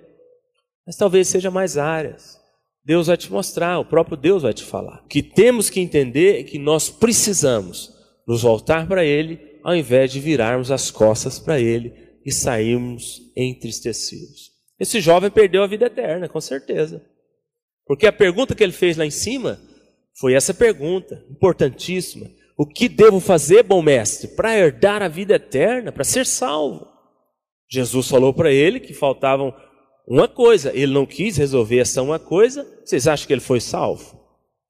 Mas 0.85 0.97
talvez 0.97 1.27
seja 1.27 1.51
mais 1.51 1.77
áreas. 1.77 2.39
Deus 2.83 3.05
vai 3.05 3.17
te 3.17 3.31
mostrar, 3.31 3.77
o 3.77 3.85
próprio 3.85 4.17
Deus 4.17 4.41
vai 4.41 4.53
te 4.53 4.63
falar. 4.63 5.03
O 5.05 5.07
que 5.07 5.21
temos 5.21 5.69
que 5.69 5.79
entender 5.79 6.39
é 6.39 6.43
que 6.43 6.57
nós 6.57 6.89
precisamos 6.89 7.93
nos 8.27 8.41
voltar 8.41 8.87
para 8.87 9.05
Ele, 9.05 9.39
ao 9.63 9.75
invés 9.75 10.11
de 10.11 10.19
virarmos 10.19 10.71
as 10.71 10.89
costas 10.89 11.37
para 11.37 11.59
Ele 11.59 12.09
e 12.25 12.31
saímos 12.31 13.21
entristecidos. 13.35 14.51
Esse 14.79 14.99
jovem 14.99 15.29
perdeu 15.29 15.63
a 15.63 15.67
vida 15.67 15.85
eterna, 15.85 16.27
com 16.27 16.41
certeza. 16.41 17.05
Porque 17.85 18.07
a 18.07 18.13
pergunta 18.13 18.55
que 18.55 18.63
ele 18.63 18.71
fez 18.71 18.97
lá 18.97 19.05
em 19.05 19.11
cima 19.11 19.59
foi 20.19 20.33
essa 20.33 20.53
pergunta, 20.53 21.25
importantíssima. 21.29 22.29
O 22.57 22.65
que 22.65 22.87
devo 22.87 23.19
fazer, 23.19 23.63
bom 23.63 23.81
mestre, 23.81 24.29
para 24.29 24.57
herdar 24.57 25.01
a 25.01 25.07
vida 25.07 25.35
eterna, 25.35 25.91
para 25.91 26.03
ser 26.03 26.25
salvo? 26.25 26.87
Jesus 27.69 28.07
falou 28.07 28.33
para 28.33 28.51
ele 28.51 28.79
que 28.79 28.93
faltavam 28.93 29.53
uma 30.07 30.27
coisa. 30.27 30.71
Ele 30.75 30.93
não 30.93 31.05
quis 31.05 31.37
resolver 31.37 31.79
essa 31.79 32.01
uma 32.01 32.19
coisa. 32.19 32.67
Vocês 32.83 33.07
acham 33.07 33.25
que 33.25 33.33
ele 33.33 33.41
foi 33.41 33.61
salvo? 33.61 34.19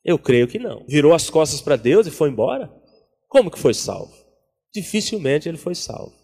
Eu 0.05 0.17
creio 0.19 0.47
que 0.47 0.59
não. 0.59 0.85
Virou 0.87 1.13
as 1.13 1.29
costas 1.29 1.61
para 1.61 1.75
Deus 1.75 2.07
e 2.07 2.11
foi 2.11 2.29
embora? 2.29 2.71
Como 3.27 3.49
que 3.49 3.59
foi 3.59 3.73
salvo? 3.73 4.13
Dificilmente 4.73 5.49
ele 5.49 5.57
foi 5.57 5.75
salvo. 5.75 6.20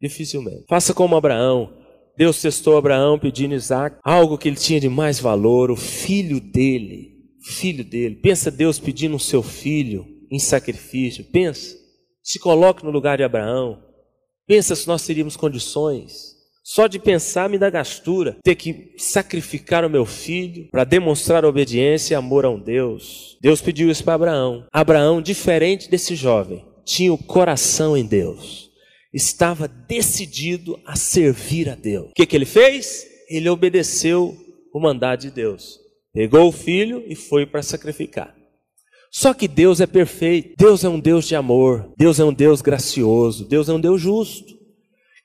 Dificilmente. 0.00 0.64
Faça 0.68 0.94
como 0.94 1.16
Abraão. 1.16 1.72
Deus 2.16 2.40
testou 2.40 2.76
Abraão 2.76 3.18
pedindo 3.18 3.54
Isaac 3.54 3.96
algo 4.02 4.36
que 4.36 4.48
ele 4.48 4.56
tinha 4.56 4.80
de 4.80 4.88
mais 4.88 5.20
valor, 5.20 5.70
o 5.70 5.76
filho 5.76 6.40
dele. 6.40 7.16
filho 7.40 7.84
dele. 7.84 8.16
Pensa 8.16 8.50
Deus 8.50 8.78
pedindo 8.78 9.16
o 9.16 9.20
seu 9.20 9.42
filho 9.42 10.06
em 10.30 10.38
sacrifício. 10.38 11.24
Pensa. 11.24 11.76
Se 12.22 12.38
coloque 12.38 12.84
no 12.84 12.90
lugar 12.90 13.16
de 13.16 13.22
Abraão. 13.22 13.82
Pensa 14.46 14.74
se 14.74 14.86
nós 14.86 15.06
teríamos 15.06 15.36
condições. 15.36 16.36
Só 16.62 16.86
de 16.86 16.98
pensar 16.98 17.48
me 17.48 17.56
dá 17.56 17.70
gastura. 17.70 18.36
Ter 18.44 18.54
que 18.54 18.94
sacrificar 18.98 19.84
o 19.84 19.90
meu 19.90 20.04
filho 20.04 20.68
para 20.70 20.84
demonstrar 20.84 21.44
obediência 21.44 22.14
e 22.14 22.16
amor 22.16 22.44
a 22.44 22.50
um 22.50 22.60
Deus. 22.60 23.38
Deus 23.40 23.62
pediu 23.62 23.90
isso 23.90 24.04
para 24.04 24.14
Abraão. 24.14 24.66
Abraão, 24.70 25.22
diferente 25.22 25.88
desse 25.88 26.14
jovem, 26.14 26.66
tinha 26.84 27.12
o 27.12 27.16
coração 27.16 27.96
em 27.96 28.04
Deus. 28.04 28.67
Estava 29.12 29.66
decidido 29.66 30.78
a 30.84 30.96
servir 30.96 31.68
a 31.68 31.74
Deus. 31.74 32.10
O 32.10 32.14
que, 32.14 32.26
que 32.26 32.36
ele 32.36 32.44
fez? 32.44 33.06
Ele 33.28 33.48
obedeceu 33.48 34.36
o 34.72 34.80
mandado 34.80 35.20
de 35.20 35.30
Deus. 35.30 35.78
Pegou 36.12 36.48
o 36.48 36.52
filho 36.52 37.02
e 37.06 37.14
foi 37.14 37.46
para 37.46 37.62
sacrificar. 37.62 38.34
Só 39.10 39.32
que 39.32 39.48
Deus 39.48 39.80
é 39.80 39.86
perfeito, 39.86 40.54
Deus 40.58 40.84
é 40.84 40.88
um 40.88 41.00
Deus 41.00 41.26
de 41.26 41.34
amor, 41.34 41.92
Deus 41.96 42.20
é 42.20 42.24
um 42.24 42.32
Deus 42.32 42.60
gracioso, 42.60 43.46
Deus 43.46 43.68
é 43.68 43.72
um 43.72 43.80
Deus 43.80 44.00
justo, 44.00 44.54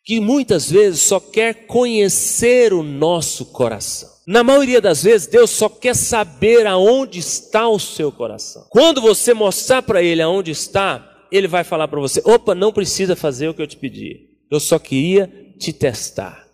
que 0.06 0.20
muitas 0.20 0.72
vezes 0.72 1.02
só 1.02 1.20
quer 1.20 1.68
conhecer 1.68 2.74
o 2.74 2.82
nosso 2.82 3.46
coração. 3.48 4.10
Na 4.26 4.42
maioria 4.42 4.80
das 4.80 5.04
vezes, 5.04 5.28
Deus 5.28 5.50
só 5.50 5.68
quer 5.68 5.96
saber 5.96 6.66
aonde 6.66 7.20
está 7.20 7.68
o 7.68 7.78
seu 7.78 8.10
coração. 8.10 8.66
Quando 8.70 9.02
você 9.02 9.34
mostrar 9.34 9.82
para 9.82 10.02
Ele 10.02 10.22
aonde 10.22 10.52
está, 10.52 11.13
Ele 11.36 11.48
vai 11.48 11.64
falar 11.64 11.88
para 11.88 12.00
você: 12.00 12.22
opa, 12.24 12.54
não 12.54 12.72
precisa 12.72 13.16
fazer 13.16 13.50
o 13.50 13.54
que 13.54 13.62
eu 13.62 13.68
te 13.68 13.76
pedi, 13.76 14.30
eu 14.52 14.60
só 14.60 14.78
queria 14.78 15.28
te 15.58 15.74
testar. 15.74 16.48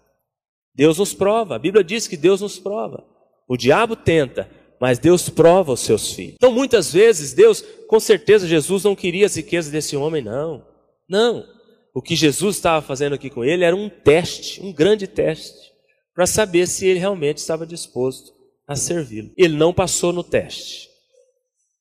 Deus 0.73 0.97
nos 0.97 1.13
prova, 1.13 1.55
a 1.55 1.59
Bíblia 1.59 1.83
diz 1.83 2.07
que 2.07 2.15
Deus 2.15 2.39
nos 2.39 2.57
prova. 2.57 3.05
O 3.47 3.57
diabo 3.57 3.95
tenta, 3.95 4.49
mas 4.79 4.97
Deus 4.97 5.27
prova 5.27 5.73
os 5.73 5.81
seus 5.81 6.13
filhos. 6.13 6.35
Então, 6.35 6.53
muitas 6.53 6.93
vezes, 6.93 7.33
Deus, 7.33 7.61
com 7.87 7.99
certeza, 7.99 8.47
Jesus 8.47 8.83
não 8.83 8.95
queria 8.95 9.25
as 9.25 9.35
riquezas 9.35 9.71
desse 9.71 9.97
homem, 9.97 10.23
não. 10.23 10.65
Não. 11.09 11.45
O 11.93 12.01
que 12.01 12.15
Jesus 12.15 12.55
estava 12.55 12.85
fazendo 12.85 13.13
aqui 13.15 13.29
com 13.29 13.43
ele 13.43 13.65
era 13.65 13.75
um 13.75 13.89
teste, 13.89 14.61
um 14.61 14.71
grande 14.71 15.07
teste, 15.07 15.73
para 16.13 16.27
saber 16.27 16.67
se 16.67 16.85
ele 16.85 16.99
realmente 16.99 17.37
estava 17.37 17.65
disposto 17.65 18.31
a 18.67 18.75
servi-lo. 18.75 19.31
Ele 19.35 19.57
não 19.57 19.73
passou 19.73 20.13
no 20.13 20.23
teste. 20.23 20.87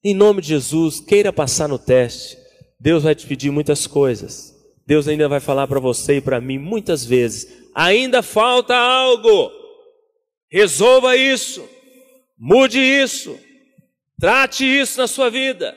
Em 0.03 0.15
nome 0.15 0.41
de 0.41 0.49
Jesus, 0.49 1.01
queira 1.01 1.33
passar 1.33 1.69
no 1.69 1.79
teste. 1.79 2.38
Deus 2.81 3.03
vai 3.03 3.15
te 3.15 3.27
pedir 3.27 3.51
muitas 3.51 3.87
coisas. 3.87 4.55
Deus 4.87 5.09
ainda 5.09 5.29
vai 5.29 5.41
falar 5.41 5.67
para 5.67 5.81
você 5.81 6.17
e 6.17 6.21
para 6.21 6.41
mim 6.41 6.59
muitas 6.59 7.05
vezes: 7.05 7.69
ainda 7.75 8.23
falta 8.23 8.75
algo. 8.75 9.51
Resolva 10.51 11.17
isso. 11.17 11.63
Mude 12.39 12.79
isso. 12.79 13.39
Trate 14.19 14.65
isso 14.65 14.99
na 14.99 15.07
sua 15.07 15.29
vida. 15.29 15.77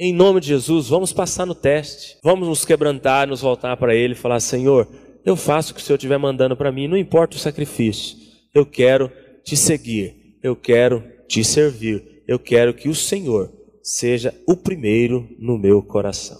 Em 0.00 0.12
nome 0.12 0.40
de 0.40 0.48
Jesus, 0.48 0.88
vamos 0.88 1.12
passar 1.12 1.46
no 1.46 1.54
teste. 1.54 2.18
Vamos 2.22 2.48
nos 2.48 2.64
quebrantar, 2.64 3.26
nos 3.26 3.40
voltar 3.40 3.76
para 3.76 3.94
Ele 3.94 4.14
e 4.14 4.16
falar: 4.16 4.40
Senhor, 4.40 4.88
eu 5.24 5.36
faço 5.36 5.72
o 5.72 5.74
que 5.74 5.80
o 5.80 5.84
Senhor 5.84 5.96
estiver 5.96 6.18
mandando 6.18 6.56
para 6.56 6.72
mim, 6.72 6.88
não 6.88 6.96
importa 6.96 7.36
o 7.36 7.40
sacrifício. 7.40 8.16
Eu 8.54 8.64
quero 8.64 9.12
te 9.44 9.56
seguir. 9.56 10.38
Eu 10.42 10.56
quero 10.56 11.04
te 11.28 11.44
servir. 11.44 12.22
Eu 12.26 12.38
quero 12.38 12.74
que 12.74 12.88
o 12.88 12.94
Senhor 12.94 13.52
seja 13.88 14.34
o 14.46 14.54
primeiro 14.54 15.26
no 15.38 15.56
meu 15.56 15.82
coração. 15.82 16.38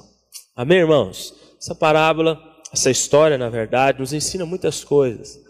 Amém, 0.55 0.81
irmãos? 0.81 1.35
Essa 1.59 1.75
parábola, 1.75 2.39
essa 2.71 2.91
história, 2.91 3.39
na 3.39 3.49
verdade, 3.49 4.01
nos 4.01 4.13
ensina 4.13 4.45
muitas 4.45 4.85
coisas. 4.85 5.41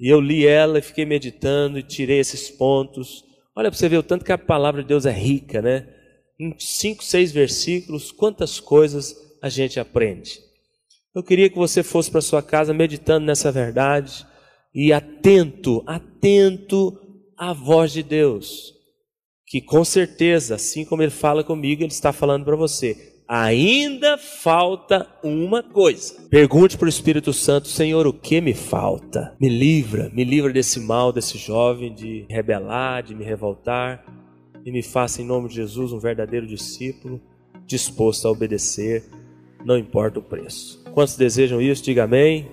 E 0.00 0.08
eu 0.08 0.18
li 0.18 0.46
ela 0.46 0.78
e 0.78 0.82
fiquei 0.82 1.04
meditando 1.04 1.78
e 1.78 1.82
tirei 1.82 2.20
esses 2.20 2.50
pontos. 2.50 3.22
Olha 3.54 3.70
para 3.70 3.78
você 3.78 3.86
ver 3.86 3.98
o 3.98 4.02
tanto 4.02 4.24
que 4.24 4.32
a 4.32 4.38
palavra 4.38 4.80
de 4.80 4.88
Deus 4.88 5.04
é 5.04 5.12
rica, 5.12 5.60
né? 5.60 5.86
Em 6.40 6.54
cinco, 6.58 7.04
seis 7.04 7.30
versículos, 7.30 8.10
quantas 8.10 8.58
coisas 8.58 9.14
a 9.42 9.50
gente 9.50 9.78
aprende. 9.78 10.40
Eu 11.14 11.22
queria 11.22 11.50
que 11.50 11.58
você 11.58 11.82
fosse 11.82 12.10
para 12.10 12.22
sua 12.22 12.42
casa 12.42 12.72
meditando 12.72 13.26
nessa 13.26 13.52
verdade 13.52 14.26
e 14.74 14.90
atento, 14.90 15.82
atento 15.86 16.98
à 17.36 17.52
voz 17.52 17.92
de 17.92 18.02
Deus, 18.02 18.72
que 19.52 19.60
com 19.60 19.84
certeza, 19.84 20.54
assim 20.54 20.82
como 20.82 21.02
ele 21.02 21.10
fala 21.10 21.44
comigo, 21.44 21.82
ele 21.82 21.92
está 21.92 22.10
falando 22.10 22.42
para 22.42 22.56
você 22.56 23.12
ainda 23.28 24.16
falta 24.16 25.06
uma 25.22 25.62
coisa. 25.62 26.26
Pergunte 26.30 26.78
para 26.78 26.86
o 26.86 26.88
Espírito 26.88 27.34
Santo, 27.34 27.68
Senhor, 27.68 28.06
o 28.06 28.14
que 28.14 28.40
me 28.40 28.54
falta? 28.54 29.36
Me 29.38 29.50
livra, 29.50 30.10
me 30.14 30.24
livra 30.24 30.50
desse 30.54 30.80
mal, 30.80 31.12
desse 31.12 31.36
jovem, 31.36 31.94
de 31.94 32.24
rebelar, 32.30 33.02
de 33.02 33.14
me 33.14 33.24
revoltar, 33.24 34.02
e 34.64 34.72
me 34.72 34.82
faça, 34.82 35.20
em 35.20 35.26
nome 35.26 35.50
de 35.50 35.56
Jesus, 35.56 35.92
um 35.92 35.98
verdadeiro 35.98 36.46
discípulo, 36.46 37.20
disposto 37.66 38.26
a 38.26 38.30
obedecer, 38.30 39.04
não 39.66 39.76
importa 39.76 40.18
o 40.18 40.22
preço. 40.22 40.82
Quantos 40.94 41.14
desejam 41.14 41.60
isso? 41.60 41.84
Diga 41.84 42.04
amém. 42.04 42.48